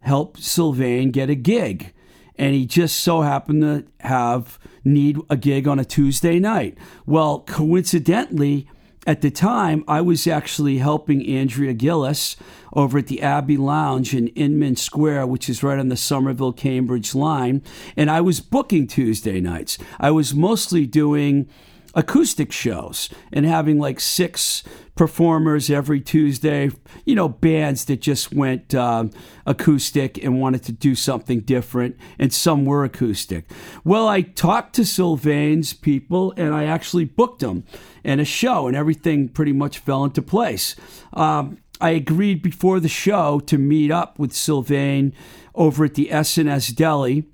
help 0.00 0.36
Sylvain 0.36 1.10
get 1.10 1.30
a 1.30 1.34
gig. 1.34 1.94
And 2.36 2.54
he 2.54 2.66
just 2.66 2.98
so 2.98 3.22
happened 3.22 3.62
to 3.62 4.06
have 4.06 4.58
need 4.84 5.16
a 5.30 5.38
gig 5.38 5.66
on 5.66 5.78
a 5.78 5.86
Tuesday 5.86 6.38
night. 6.38 6.76
Well, 7.06 7.38
coincidentally, 7.40 8.68
at 9.06 9.20
the 9.20 9.30
time, 9.30 9.84
I 9.88 10.00
was 10.00 10.26
actually 10.26 10.78
helping 10.78 11.26
Andrea 11.26 11.72
Gillis 11.74 12.36
over 12.72 12.98
at 12.98 13.08
the 13.08 13.20
Abbey 13.20 13.56
Lounge 13.56 14.14
in 14.14 14.28
Inman 14.28 14.76
Square, 14.76 15.26
which 15.26 15.48
is 15.48 15.62
right 15.62 15.78
on 15.78 15.88
the 15.88 15.96
Somerville 15.96 16.52
Cambridge 16.52 17.14
line. 17.14 17.62
And 17.96 18.10
I 18.10 18.20
was 18.20 18.40
booking 18.40 18.86
Tuesday 18.86 19.40
nights. 19.40 19.76
I 19.98 20.10
was 20.12 20.34
mostly 20.34 20.86
doing 20.86 21.48
acoustic 21.94 22.52
shows 22.52 23.08
and 23.32 23.44
having 23.46 23.78
like 23.78 24.00
six 24.00 24.62
performers 24.94 25.70
every 25.70 26.00
Tuesday, 26.00 26.70
you 27.04 27.14
know, 27.14 27.28
bands 27.28 27.86
that 27.86 28.00
just 28.00 28.32
went 28.32 28.74
um, 28.74 29.10
acoustic 29.46 30.22
and 30.22 30.40
wanted 30.40 30.62
to 30.62 30.72
do 30.72 30.94
something 30.94 31.40
different, 31.40 31.96
and 32.18 32.32
some 32.32 32.64
were 32.64 32.84
acoustic. 32.84 33.50
Well, 33.84 34.06
I 34.06 34.22
talked 34.22 34.74
to 34.76 34.84
Sylvain's 34.84 35.72
people 35.72 36.34
and 36.36 36.54
I 36.54 36.64
actually 36.64 37.04
booked 37.04 37.40
them 37.40 37.64
and 38.04 38.20
a 38.20 38.24
show, 38.24 38.66
and 38.66 38.76
everything 38.76 39.28
pretty 39.28 39.52
much 39.52 39.78
fell 39.78 40.04
into 40.04 40.22
place. 40.22 40.74
Um, 41.12 41.58
I 41.80 41.90
agreed 41.90 42.42
before 42.42 42.80
the 42.80 42.88
show 42.88 43.40
to 43.40 43.58
meet 43.58 43.90
up 43.90 44.18
with 44.18 44.32
Sylvain 44.32 45.12
over 45.54 45.84
at 45.84 45.94
the 45.94 46.12
S&S 46.12 46.68
Deli, 46.68 47.24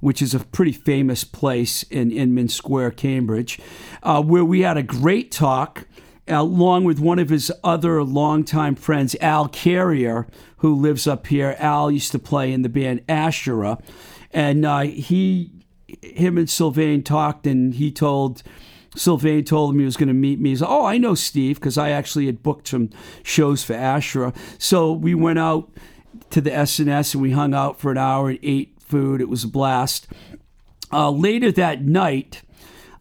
which 0.00 0.22
is 0.22 0.34
a 0.34 0.40
pretty 0.40 0.72
famous 0.72 1.24
place 1.24 1.82
in 1.84 2.10
Inman 2.10 2.48
Square, 2.48 2.92
Cambridge, 2.92 3.58
uh, 4.02 4.22
where 4.22 4.44
we 4.44 4.60
had 4.60 4.76
a 4.76 4.82
great 4.82 5.30
talk 5.30 5.86
along 6.28 6.84
with 6.84 6.98
one 6.98 7.18
of 7.18 7.30
his 7.30 7.50
other 7.64 8.02
longtime 8.04 8.74
friends, 8.74 9.16
Al 9.20 9.48
Carrier, 9.48 10.26
who 10.58 10.74
lives 10.74 11.06
up 11.06 11.26
here. 11.26 11.56
Al 11.58 11.90
used 11.90 12.12
to 12.12 12.18
play 12.18 12.52
in 12.52 12.62
the 12.62 12.68
band 12.68 13.02
Asherah, 13.08 13.78
and 14.32 14.64
uh, 14.64 14.80
he, 14.80 15.50
him 16.02 16.36
and 16.36 16.48
Sylvain 16.48 17.02
talked, 17.02 17.46
and 17.46 17.74
he 17.74 17.90
told. 17.90 18.42
Sylvain 18.96 19.44
told 19.44 19.74
him 19.74 19.78
he 19.78 19.84
was 19.84 19.98
going 19.98 20.08
to 20.08 20.14
meet 20.14 20.40
me. 20.40 20.48
He's 20.48 20.62
like, 20.62 20.70
oh, 20.70 20.84
I 20.84 20.98
know 20.98 21.14
Steve 21.14 21.60
because 21.60 21.78
I 21.78 21.90
actually 21.90 22.26
had 22.26 22.42
booked 22.42 22.68
some 22.68 22.90
shows 23.22 23.62
for 23.62 23.74
Asherah. 23.74 24.32
So 24.58 24.92
we 24.92 25.14
went 25.14 25.38
out 25.38 25.70
to 26.30 26.40
the 26.40 26.52
S&S 26.52 27.14
and 27.14 27.22
we 27.22 27.30
hung 27.30 27.54
out 27.54 27.78
for 27.78 27.92
an 27.92 27.98
hour 27.98 28.30
and 28.30 28.38
ate 28.42 28.77
food. 28.88 29.20
It 29.20 29.28
was 29.28 29.44
a 29.44 29.48
blast. 29.48 30.08
Uh, 30.92 31.10
later 31.10 31.52
that 31.52 31.82
night, 31.82 32.42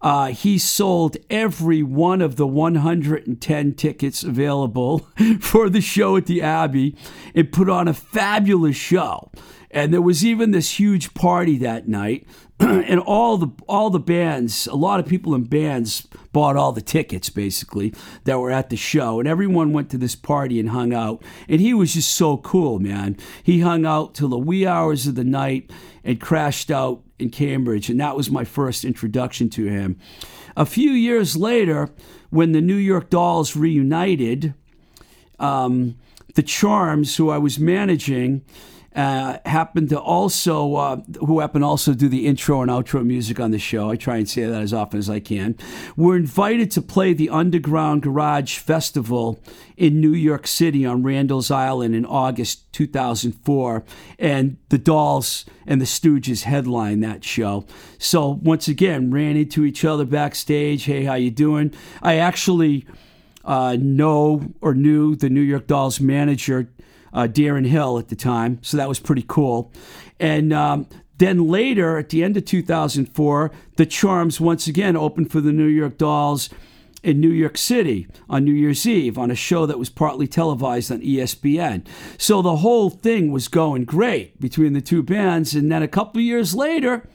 uh, 0.02 0.28
he 0.28 0.58
sold 0.58 1.18
every 1.30 1.82
one 1.82 2.22
of 2.22 2.36
the 2.36 2.48
110 2.48 3.74
tickets 3.74 4.24
available 4.24 5.08
for 5.40 5.70
the 5.70 5.82
show 5.82 6.18
at 6.18 6.26
the 6.26 6.42
Abbey 6.42 6.96
and 7.34 7.52
put 7.52 7.70
on 7.70 7.88
a 7.88 7.94
fabulous 7.94 8.76
show. 8.76 9.32
And 9.70 9.94
there 9.94 10.02
was 10.02 10.26
even 10.26 10.52
this 10.52 10.80
huge 10.80 11.14
party 11.14 11.58
that 11.58 11.88
night, 11.88 12.26
and 12.60 13.00
all 13.02 13.38
the 13.38 13.50
all 13.68 13.90
the 13.90 14.00
bands, 14.00 14.66
a 14.68 14.76
lot 14.76 15.00
of 15.00 15.06
people 15.06 15.36
in 15.36 15.44
bands 15.44 16.08
bought 16.32 16.56
all 16.56 16.72
the 16.72 16.82
tickets 16.82 17.30
basically 17.30 17.94
that 18.24 18.40
were 18.40 18.52
at 18.52 18.70
the 18.70 18.78
show, 18.78 19.20
and 19.20 19.28
everyone 19.28 19.74
went 19.74 19.90
to 19.90 19.98
this 19.98 20.16
party 20.16 20.60
and 20.60 20.70
hung 20.70 20.94
out. 20.94 21.22
And 21.50 21.60
he 21.60 21.74
was 21.74 21.94
just 21.94 22.14
so 22.14 22.38
cool, 22.38 22.80
man. 22.80 23.18
He 23.44 23.60
hung 23.60 23.86
out 23.86 24.16
till 24.16 24.30
the 24.30 24.38
wee 24.38 24.66
hours 24.66 25.06
of 25.06 25.16
the 25.16 25.24
night 25.24 25.72
and 26.04 26.20
crashed 26.20 26.72
out 26.72 27.04
in 27.20 27.30
Cambridge, 27.30 27.90
and 27.90 28.00
that 28.00 28.16
was 28.16 28.32
my 28.32 28.46
first 28.46 28.86
introduction 28.86 29.50
to 29.52 29.66
him. 29.66 30.00
A 30.56 30.66
few 30.66 30.92
years 30.92 31.36
later, 31.36 31.90
when 32.30 32.52
the 32.52 32.62
New 32.62 32.76
York 32.76 33.10
Dolls 33.10 33.56
reunited, 33.56 34.54
um, 35.40 35.96
the 36.36 36.44
Charms, 36.44 37.18
who 37.18 37.30
I 37.30 37.38
was 37.38 37.60
managing, 37.60 38.44
uh, 38.96 39.38
happened 39.46 39.90
to 39.90 40.00
also, 40.00 40.76
uh, 40.76 41.02
who 41.20 41.40
happened 41.40 41.64
also 41.64 41.94
do 41.94 42.10
the 42.10 42.26
intro 42.26 42.62
and 42.62 42.72
outro 42.72 43.06
music 43.06 43.40
on 43.40 43.52
the 43.52 43.60
show. 43.60 43.92
I 43.92 43.96
try 43.96 44.18
and 44.18 44.28
say 44.28 44.46
that 44.46 44.62
as 44.62 44.74
often 44.74 44.98
as 44.98 45.10
I 45.10 45.20
can. 45.20 45.56
Were 45.96 46.16
invited 46.16 46.72
to 46.72 46.82
play 46.82 47.14
the 47.14 47.30
Underground 47.30 48.02
Garage 48.02 48.58
Festival 48.58 49.40
in 49.76 50.02
New 50.02 50.14
York 50.14 50.48
City 50.48 50.86
on 50.86 51.04
Randall's 51.04 51.52
Island 51.52 51.94
in 51.94 52.06
August 52.06 52.72
2004, 52.74 53.84
and 54.18 54.58
the 54.70 54.80
Dolls 54.80 55.46
and 55.68 55.80
the 55.80 55.86
Stooges 55.86 56.44
headline 56.44 57.02
that 57.02 57.24
show. 57.24 57.66
So 58.00 58.40
once 58.42 58.68
again, 58.68 59.12
ran 59.12 59.38
into 59.38 59.64
each 59.64 59.86
other 59.86 60.06
backstage. 60.06 60.86
Hey, 60.86 61.04
how 61.04 61.14
you 61.14 61.30
doing? 61.30 61.74
I 62.02 62.18
actually 62.18 62.88
uh, 63.46 63.78
know 63.80 64.54
or 64.62 64.74
knew 64.74 65.16
the 65.16 65.30
New 65.30 65.42
York 65.42 65.68
Dolls 65.68 66.00
manager 66.00 66.70
uh, 67.14 67.28
Darren 67.30 67.68
Hill 67.68 67.98
at 67.98 68.10
the 68.10 68.16
time. 68.16 68.60
So 68.62 68.78
that 68.78 68.88
was 68.88 69.00
pretty 69.00 69.26
cool. 69.28 69.72
And 70.20 70.54
um, 70.54 70.88
then 71.18 71.48
later, 71.48 71.98
at 71.98 72.10
the 72.10 72.24
end 72.24 72.38
of 72.38 72.46
2004, 72.46 73.52
the 73.76 73.86
Charms 73.86 74.40
once 74.40 74.68
again 74.68 74.96
opened 74.96 75.32
for 75.32 75.42
the 75.42 75.52
New 75.52 75.66
York 75.66 75.98
Dolls 75.98 76.50
in 77.04 77.20
New 77.20 77.30
York 77.30 77.58
City 77.58 78.08
on 78.30 78.44
New 78.44 78.54
Year's 78.54 78.86
Eve 78.86 79.18
on 79.18 79.32
a 79.32 79.36
show 79.36 79.66
that 79.66 79.80
was 79.80 79.90
partly 79.90 80.28
televised 80.28 80.92
on 80.92 81.02
ESPN. 81.02 81.86
So 82.18 82.42
the 82.42 82.58
whole 82.58 82.90
thing 82.90 83.32
was 83.32 83.48
going 83.48 83.86
great 83.86 84.40
between 84.40 84.74
the 84.74 84.82
two 84.82 85.04
bands. 85.04 85.56
And 85.56 85.72
then 85.72 85.84
a 85.84 85.88
couple 85.88 86.20
of 86.20 86.26
years 86.26 86.54
later, 86.54 87.08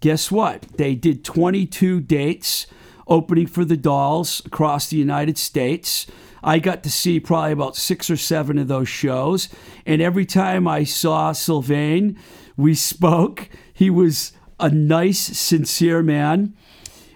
guess 0.00 0.30
what? 0.30 0.62
They 0.76 0.94
did 0.94 1.24
22 1.24 2.00
dates 2.00 2.66
opening 3.08 3.46
for 3.46 3.64
the 3.64 3.76
Dolls 3.76 4.42
across 4.44 4.88
the 4.88 4.96
United 4.96 5.38
States. 5.38 6.06
I 6.46 6.60
got 6.60 6.84
to 6.84 6.90
see 6.90 7.18
probably 7.18 7.50
about 7.50 7.74
six 7.74 8.08
or 8.08 8.16
seven 8.16 8.56
of 8.56 8.68
those 8.68 8.88
shows. 8.88 9.48
And 9.84 10.00
every 10.00 10.24
time 10.24 10.68
I 10.68 10.84
saw 10.84 11.32
Sylvain, 11.32 12.16
we 12.56 12.72
spoke. 12.72 13.48
He 13.74 13.90
was 13.90 14.30
a 14.60 14.70
nice, 14.70 15.18
sincere 15.18 16.04
man. 16.04 16.54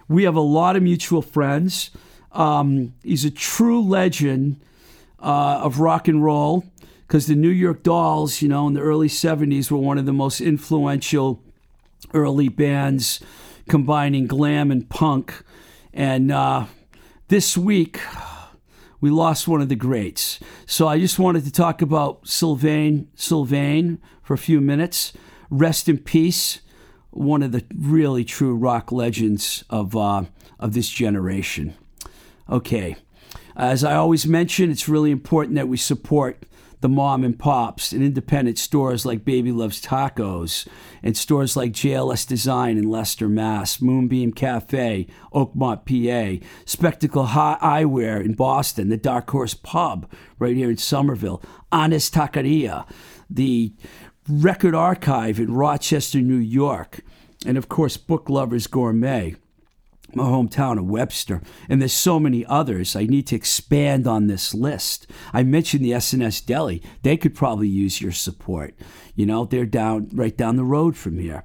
We 0.08 0.24
have 0.24 0.34
a 0.34 0.40
lot 0.40 0.74
of 0.74 0.82
mutual 0.82 1.22
friends. 1.22 1.92
Um, 2.32 2.94
he's 3.04 3.24
a 3.24 3.30
true 3.30 3.80
legend 3.80 4.60
uh, 5.20 5.60
of 5.62 5.78
rock 5.78 6.08
and 6.08 6.24
roll 6.24 6.64
because 7.06 7.28
the 7.28 7.36
New 7.36 7.50
York 7.50 7.84
Dolls, 7.84 8.42
you 8.42 8.48
know, 8.48 8.66
in 8.66 8.74
the 8.74 8.80
early 8.80 9.08
70s 9.08 9.70
were 9.70 9.78
one 9.78 9.96
of 9.96 10.06
the 10.06 10.12
most 10.12 10.40
influential 10.40 11.40
early 12.12 12.48
bands 12.48 13.20
combining 13.68 14.26
glam 14.26 14.72
and 14.72 14.88
punk. 14.88 15.44
And 15.94 16.32
uh, 16.32 16.66
this 17.28 17.56
week, 17.56 18.00
we 19.00 19.10
lost 19.10 19.48
one 19.48 19.60
of 19.60 19.68
the 19.68 19.76
greats. 19.76 20.40
So 20.66 20.86
I 20.86 20.98
just 20.98 21.18
wanted 21.18 21.44
to 21.44 21.52
talk 21.52 21.82
about 21.82 22.26
Sylvain 22.26 23.08
Sylvain 23.14 23.98
for 24.22 24.34
a 24.34 24.38
few 24.38 24.60
minutes. 24.60 25.12
Rest 25.50 25.88
in 25.88 25.98
peace, 25.98 26.60
one 27.10 27.42
of 27.42 27.52
the 27.52 27.64
really 27.76 28.24
true 28.24 28.54
rock 28.54 28.92
legends 28.92 29.64
of 29.70 29.96
uh, 29.96 30.24
of 30.58 30.74
this 30.74 30.88
generation. 30.88 31.74
Okay, 32.48 32.96
as 33.56 33.84
I 33.84 33.94
always 33.94 34.26
mention, 34.26 34.70
it's 34.70 34.88
really 34.88 35.10
important 35.10 35.54
that 35.56 35.68
we 35.68 35.76
support 35.76 36.44
the 36.80 36.88
mom 36.88 37.24
and 37.24 37.38
pops 37.38 37.92
and 37.92 38.02
independent 38.02 38.58
stores 38.58 39.04
like 39.04 39.24
Baby 39.24 39.52
Loves 39.52 39.80
Tacos 39.80 40.66
and 41.02 41.16
stores 41.16 41.56
like 41.56 41.72
JLS 41.72 42.26
Design 42.26 42.78
in 42.78 42.88
Leicester, 42.88 43.28
Mass, 43.28 43.80
Moonbeam 43.80 44.32
Cafe, 44.32 45.06
Oakmont, 45.32 45.84
PA, 45.84 46.46
Spectacle 46.64 47.26
High 47.26 47.58
Eyewear 47.62 48.24
in 48.24 48.34
Boston, 48.34 48.88
the 48.88 48.96
Dark 48.96 49.30
Horse 49.30 49.54
Pub 49.54 50.10
right 50.38 50.56
here 50.56 50.70
in 50.70 50.76
Somerville, 50.76 51.42
Honest 51.70 52.14
Taqueria, 52.14 52.86
the 53.28 53.72
Record 54.28 54.74
Archive 54.74 55.38
in 55.38 55.52
Rochester, 55.52 56.20
New 56.20 56.36
York, 56.36 57.00
and 57.44 57.58
of 57.58 57.68
course, 57.68 57.96
Book 57.96 58.28
Lovers 58.28 58.66
Gourmet 58.66 59.36
my 60.14 60.24
hometown 60.24 60.78
of 60.78 60.86
Webster, 60.88 61.42
and 61.68 61.80
there's 61.80 61.92
so 61.92 62.18
many 62.20 62.44
others. 62.46 62.96
I 62.96 63.04
need 63.04 63.26
to 63.28 63.36
expand 63.36 64.06
on 64.06 64.26
this 64.26 64.54
list. 64.54 65.06
I 65.32 65.42
mentioned 65.42 65.84
the 65.84 65.94
S&S 65.94 66.40
Deli; 66.40 66.82
they 67.02 67.16
could 67.16 67.34
probably 67.34 67.68
use 67.68 68.00
your 68.00 68.12
support. 68.12 68.74
You 69.14 69.26
know, 69.26 69.44
they're 69.44 69.66
down 69.66 70.08
right 70.12 70.36
down 70.36 70.56
the 70.56 70.64
road 70.64 70.96
from 70.96 71.18
here. 71.18 71.44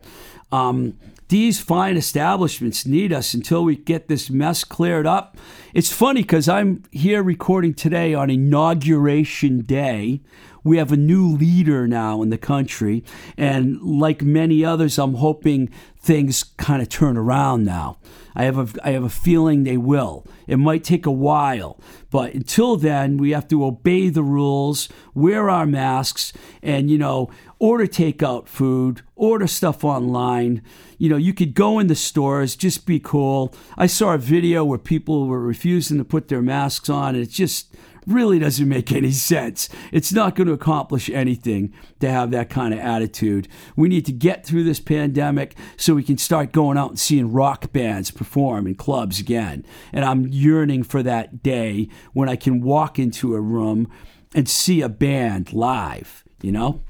Um, 0.51 0.97
these 1.27 1.59
fine 1.59 1.97
establishments 1.97 2.85
need 2.85 3.11
us 3.11 3.33
until 3.33 3.63
we 3.63 3.75
get 3.75 4.07
this 4.07 4.29
mess 4.29 4.63
cleared 4.63 5.07
up. 5.07 5.37
It's 5.73 5.91
funny 5.91 6.21
because 6.21 6.47
I'm 6.47 6.83
here 6.91 7.23
recording 7.23 7.73
today 7.73 8.13
on 8.13 8.29
Inauguration 8.29 9.61
Day. 9.61 10.21
We 10.65 10.77
have 10.77 10.91
a 10.91 10.97
new 10.97 11.27
leader 11.37 11.87
now 11.87 12.23
in 12.23 12.31
the 12.31 12.39
country, 12.39 13.03
and 13.37 13.79
like 13.81 14.23
many 14.23 14.65
others, 14.65 14.97
I'm 14.97 15.13
hoping 15.13 15.69
things 15.99 16.43
kind 16.57 16.81
of 16.81 16.89
turn 16.89 17.17
around 17.17 17.65
now. 17.65 17.97
I 18.35 18.43
have 18.45 18.57
a 18.57 18.87
I 18.87 18.91
have 18.91 19.03
a 19.03 19.09
feeling 19.09 19.63
they 19.63 19.77
will. 19.77 20.25
It 20.47 20.57
might 20.57 20.83
take 20.83 21.05
a 21.05 21.11
while, 21.11 21.79
but 22.09 22.33
until 22.33 22.77
then, 22.77 23.17
we 23.17 23.29
have 23.29 23.47
to 23.49 23.63
obey 23.63 24.09
the 24.09 24.23
rules, 24.23 24.89
wear 25.13 25.51
our 25.51 25.67
masks, 25.67 26.33
and 26.63 26.89
you 26.89 26.97
know, 26.97 27.29
order 27.59 27.85
takeout 27.85 28.47
food, 28.47 29.03
order 29.15 29.47
stuff 29.47 29.83
online. 29.83 30.63
You 30.97 31.09
know, 31.09 31.17
you 31.17 31.33
could 31.33 31.53
go 31.53 31.77
in 31.77 31.87
the 31.87 31.95
stores, 31.95 32.55
just 32.55 32.87
be 32.87 32.99
cool. 32.99 33.53
I 33.77 33.85
saw 33.85 34.15
a 34.15 34.17
video 34.17 34.65
where 34.65 34.79
people 34.79 35.27
were 35.27 35.39
refusing 35.39 35.99
to 35.99 36.05
put 36.05 36.27
their 36.27 36.41
masks 36.41 36.89
on, 36.89 37.13
and 37.13 37.23
it's 37.23 37.35
just 37.35 37.73
really 38.07 38.39
doesn't 38.39 38.67
make 38.67 38.91
any 38.91 39.11
sense. 39.11 39.69
It's 39.91 40.13
not 40.13 40.35
going 40.35 40.47
to 40.47 40.53
accomplish 40.53 41.09
anything 41.09 41.73
to 41.99 42.09
have 42.09 42.31
that 42.31 42.49
kind 42.49 42.73
of 42.73 42.79
attitude. 42.79 43.47
We 43.75 43.89
need 43.89 44.05
to 44.05 44.11
get 44.11 44.45
through 44.45 44.63
this 44.63 44.79
pandemic 44.79 45.55
so 45.77 45.95
we 45.95 46.03
can 46.03 46.17
start 46.17 46.51
going 46.51 46.77
out 46.77 46.91
and 46.91 46.99
seeing 46.99 47.31
rock 47.31 47.71
bands 47.71 48.11
perform 48.11 48.67
in 48.67 48.75
clubs 48.75 49.19
again. 49.19 49.65
And 49.91 50.05
I'm 50.05 50.27
yearning 50.27 50.83
for 50.83 51.03
that 51.03 51.41
day 51.43 51.89
when 52.13 52.29
I 52.29 52.35
can 52.35 52.61
walk 52.61 52.99
into 52.99 53.35
a 53.35 53.41
room 53.41 53.91
and 54.33 54.49
see 54.49 54.81
a 54.81 54.89
band 54.89 55.53
live, 55.53 56.23
you 56.41 56.51
know? 56.51 56.81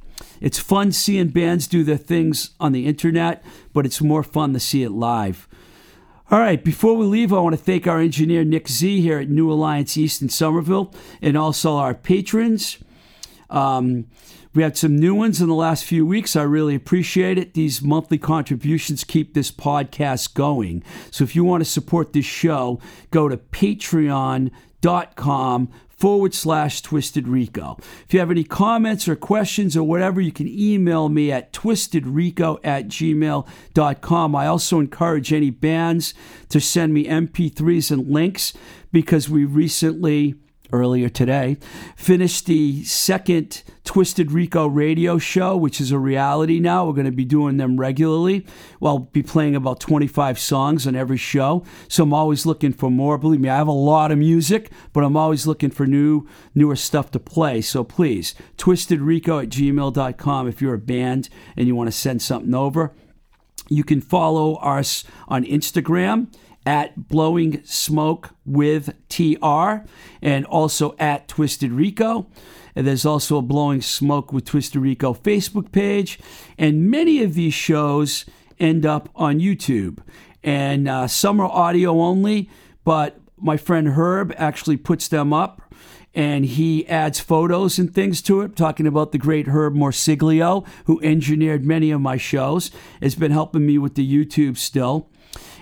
It's 0.41 0.59
fun 0.59 0.91
seeing 0.91 1.29
bands 1.29 1.67
do 1.67 1.83
their 1.83 1.97
things 1.97 2.51
on 2.59 2.71
the 2.71 2.85
internet, 2.85 3.43
but 3.73 3.85
it's 3.85 4.01
more 4.01 4.23
fun 4.23 4.53
to 4.53 4.59
see 4.59 4.83
it 4.83 4.91
live. 4.91 5.47
All 6.31 6.39
right, 6.39 6.63
before 6.63 6.95
we 6.95 7.05
leave, 7.05 7.31
I 7.31 7.39
want 7.39 7.53
to 7.53 7.61
thank 7.63 7.85
our 7.85 7.99
engineer, 7.99 8.43
Nick 8.43 8.67
Z, 8.67 8.99
here 8.99 9.19
at 9.19 9.29
New 9.29 9.51
Alliance 9.51 9.95
East 9.95 10.23
in 10.23 10.29
Somerville, 10.29 10.91
and 11.21 11.37
also 11.37 11.75
our 11.75 11.93
patrons. 11.93 12.79
Um, 13.51 14.07
we 14.55 14.63
had 14.63 14.75
some 14.75 14.95
new 14.95 15.13
ones 15.13 15.39
in 15.39 15.47
the 15.47 15.53
last 15.53 15.85
few 15.85 16.03
weeks. 16.03 16.35
I 16.35 16.41
really 16.41 16.73
appreciate 16.73 17.37
it. 17.37 17.53
These 17.53 17.83
monthly 17.83 18.17
contributions 18.17 19.03
keep 19.03 19.35
this 19.35 19.51
podcast 19.51 20.33
going. 20.33 20.83
So 21.11 21.23
if 21.23 21.35
you 21.35 21.43
want 21.43 21.61
to 21.61 21.69
support 21.69 22.13
this 22.13 22.25
show, 22.25 22.79
go 23.11 23.29
to 23.29 23.37
patreon.com 23.37 24.49
forward 25.95 26.33
slash 26.33 26.81
Twisted 26.81 27.27
Rico. 27.27 27.77
If 28.05 28.13
you 28.13 28.19
have 28.19 28.31
any 28.31 28.43
comments 28.43 29.07
or 29.07 29.15
questions 29.15 29.77
or 29.77 29.83
whatever, 29.83 30.21
you 30.21 30.31
can 30.31 30.47
email 30.47 31.09
me 31.09 31.31
at 31.31 31.53
twistedrico 31.53 32.59
at 32.63 32.87
gmail.com. 32.87 34.35
I 34.35 34.47
also 34.47 34.79
encourage 34.79 35.33
any 35.33 35.49
bands 35.49 36.13
to 36.49 36.59
send 36.59 36.93
me 36.93 37.05
MP3s 37.05 37.91
and 37.91 38.09
links 38.09 38.53
because 38.91 39.29
we 39.29 39.45
recently 39.45 40.35
earlier 40.75 41.09
today, 41.09 41.57
finished 41.95 42.45
the 42.45 42.83
second 42.83 43.63
Twisted 43.83 44.31
Rico 44.31 44.67
radio 44.67 45.17
show, 45.17 45.55
which 45.55 45.79
is 45.79 45.91
a 45.91 45.99
reality 45.99 46.59
now. 46.59 46.85
We're 46.85 46.93
going 46.93 47.05
to 47.05 47.11
be 47.11 47.25
doing 47.25 47.57
them 47.57 47.79
regularly. 47.79 48.45
Well, 48.79 48.99
be 48.99 49.23
playing 49.23 49.55
about 49.55 49.79
25 49.79 50.37
songs 50.39 50.87
on 50.87 50.95
every 50.95 51.17
show. 51.17 51.63
So 51.87 52.03
I'm 52.03 52.13
always 52.13 52.45
looking 52.45 52.73
for 52.73 52.89
more. 52.89 53.17
Believe 53.17 53.39
me, 53.39 53.49
I 53.49 53.57
have 53.57 53.67
a 53.67 53.71
lot 53.71 54.11
of 54.11 54.17
music, 54.17 54.71
but 54.91 55.03
I'm 55.03 55.15
always 55.15 55.47
looking 55.47 55.69
for 55.69 55.85
new, 55.85 56.27
newer 56.53 56.75
stuff 56.75 57.11
to 57.11 57.19
play. 57.19 57.61
So 57.61 57.83
please, 57.83 58.35
twistedrico 58.57 59.43
at 59.43 59.49
gmail.com 59.49 60.47
if 60.47 60.61
you're 60.61 60.73
a 60.73 60.79
band 60.79 61.29
and 61.55 61.67
you 61.67 61.75
want 61.75 61.87
to 61.87 61.97
send 61.97 62.21
something 62.21 62.53
over. 62.53 62.93
You 63.69 63.83
can 63.83 64.01
follow 64.01 64.55
us 64.55 65.03
on 65.27 65.43
Instagram 65.43 66.27
at 66.65 67.07
Blowing 67.07 67.63
Smoke 67.63 68.31
with 68.45 68.93
TR 69.09 69.85
and 70.21 70.45
also 70.45 70.95
at 70.97 71.27
Twisted 71.27 71.71
Rico. 71.71 72.27
And 72.75 72.85
there's 72.85 73.05
also 73.05 73.37
a 73.37 73.41
Blowing 73.41 73.81
Smoke 73.81 74.33
with 74.33 74.45
Twisted 74.45 74.81
Rico 74.81 75.13
Facebook 75.13 75.71
page. 75.71 76.19
And 76.57 76.89
many 76.89 77.23
of 77.23 77.33
these 77.33 77.53
shows 77.53 78.25
end 78.59 78.85
up 78.85 79.09
on 79.15 79.39
YouTube. 79.39 79.99
And 80.43 80.87
uh, 80.87 81.07
some 81.07 81.39
are 81.39 81.49
audio 81.49 82.01
only, 82.01 82.49
but 82.83 83.19
my 83.37 83.57
friend 83.57 83.89
Herb 83.89 84.33
actually 84.37 84.77
puts 84.77 85.07
them 85.07 85.33
up 85.33 85.61
and 86.13 86.45
he 86.45 86.87
adds 86.87 87.19
photos 87.19 87.77
and 87.77 87.93
things 87.93 88.21
to 88.21 88.41
it, 88.41 88.55
talking 88.55 88.87
about 88.87 89.11
the 89.11 89.17
great 89.17 89.47
Herb 89.47 89.75
Morsiglio, 89.75 90.65
who 90.85 91.01
engineered 91.01 91.65
many 91.65 91.91
of 91.91 91.99
my 91.99 92.15
shows, 92.15 92.71
has 93.01 93.15
been 93.15 93.31
helping 93.31 93.65
me 93.65 93.77
with 93.77 93.95
the 93.95 94.25
YouTube 94.25 94.57
still. 94.57 95.09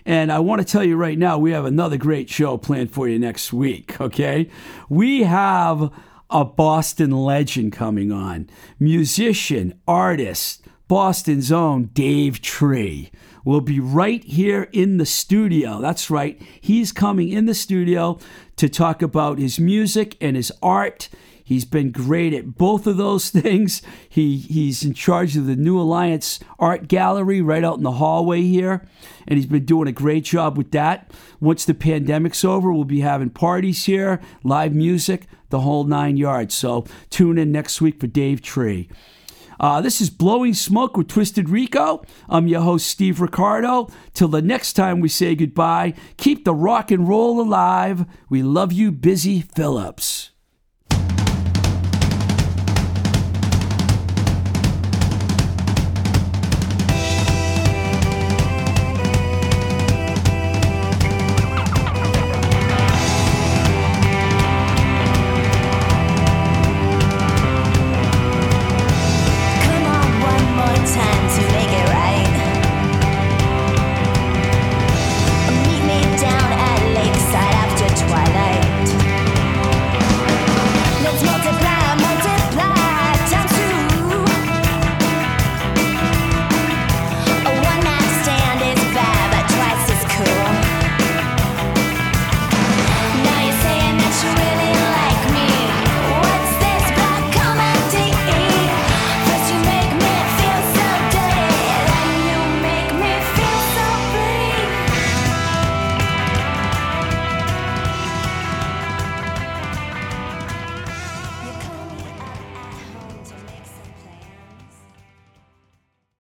And 0.05 0.31
I 0.31 0.39
want 0.39 0.59
to 0.61 0.67
tell 0.67 0.83
you 0.83 0.97
right 0.97 1.17
now, 1.17 1.37
we 1.37 1.51
have 1.51 1.65
another 1.65 1.97
great 1.97 2.29
show 2.29 2.57
planned 2.57 2.91
for 2.91 3.07
you 3.07 3.17
next 3.17 3.53
week, 3.53 3.99
okay? 4.01 4.49
We 4.89 5.23
have 5.23 5.91
a 6.29 6.43
Boston 6.43 7.11
legend 7.11 7.73
coming 7.73 8.11
on, 8.11 8.49
musician, 8.79 9.79
artist, 9.87 10.65
Boston's 10.87 11.51
own 11.51 11.85
Dave 11.93 12.41
Tree 12.41 13.11
will 13.45 13.61
be 13.61 13.79
right 13.79 14.23
here 14.23 14.69
in 14.71 14.97
the 14.97 15.05
studio. 15.05 15.81
That's 15.81 16.09
right. 16.09 16.41
He's 16.61 16.91
coming 16.91 17.29
in 17.29 17.45
the 17.45 17.53
studio 17.53 18.19
to 18.57 18.69
talk 18.69 19.01
about 19.01 19.37
his 19.37 19.59
music 19.59 20.17
and 20.21 20.35
his 20.35 20.51
art 20.61 21.09
He's 21.43 21.65
been 21.65 21.91
great 21.91 22.33
at 22.33 22.57
both 22.57 22.87
of 22.87 22.97
those 22.97 23.29
things. 23.41 23.81
He 24.07 24.37
he's 24.37 24.83
in 24.83 24.93
charge 24.93 25.35
of 25.35 25.45
the 25.45 25.55
New 25.55 25.79
Alliance 25.79 26.39
Art 26.57 26.87
Gallery 26.87 27.41
right 27.41 27.63
out 27.63 27.77
in 27.77 27.83
the 27.83 27.93
hallway 27.93 28.41
here, 28.41 28.87
and 29.27 29.37
he's 29.37 29.45
been 29.45 29.65
doing 29.65 29.87
a 29.87 29.93
great 29.93 30.23
job 30.23 30.57
with 30.57 30.71
that. 30.71 31.11
Once 31.39 31.65
the 31.65 31.73
pandemic's 31.73 32.45
over, 32.45 32.71
we'll 32.71 32.85
be 32.85 33.01
having 33.01 33.29
parties 33.29 33.85
here, 33.85 34.21
live 34.43 34.73
music, 34.73 35.27
the 35.49 35.61
whole 35.61 35.83
nine 35.83 36.17
yards. 36.17 36.55
So 36.55 36.85
tune 37.09 37.37
in 37.37 37.51
next 37.51 37.81
week 37.81 37.99
for 37.99 38.07
Dave 38.07 38.41
Tree. 38.41 38.89
Uh, 39.59 39.79
this 39.79 40.01
is 40.01 40.09
Blowing 40.09 40.53
Smoke 40.53 40.97
with 40.97 41.07
Twisted 41.07 41.47
Rico. 41.47 42.03
I'm 42.27 42.47
your 42.47 42.61
host, 42.61 42.87
Steve 42.87 43.21
Ricardo. 43.21 43.87
Till 44.13 44.27
the 44.27 44.41
next 44.41 44.73
time 44.73 44.99
we 44.99 45.07
say 45.07 45.35
goodbye, 45.35 45.93
keep 46.17 46.43
the 46.43 46.55
rock 46.55 46.91
and 46.91 47.07
roll 47.07 47.39
alive. 47.39 48.05
We 48.29 48.43
love 48.43 48.73
you, 48.73 48.91
Busy 48.91 49.41
Phillips. 49.41 50.32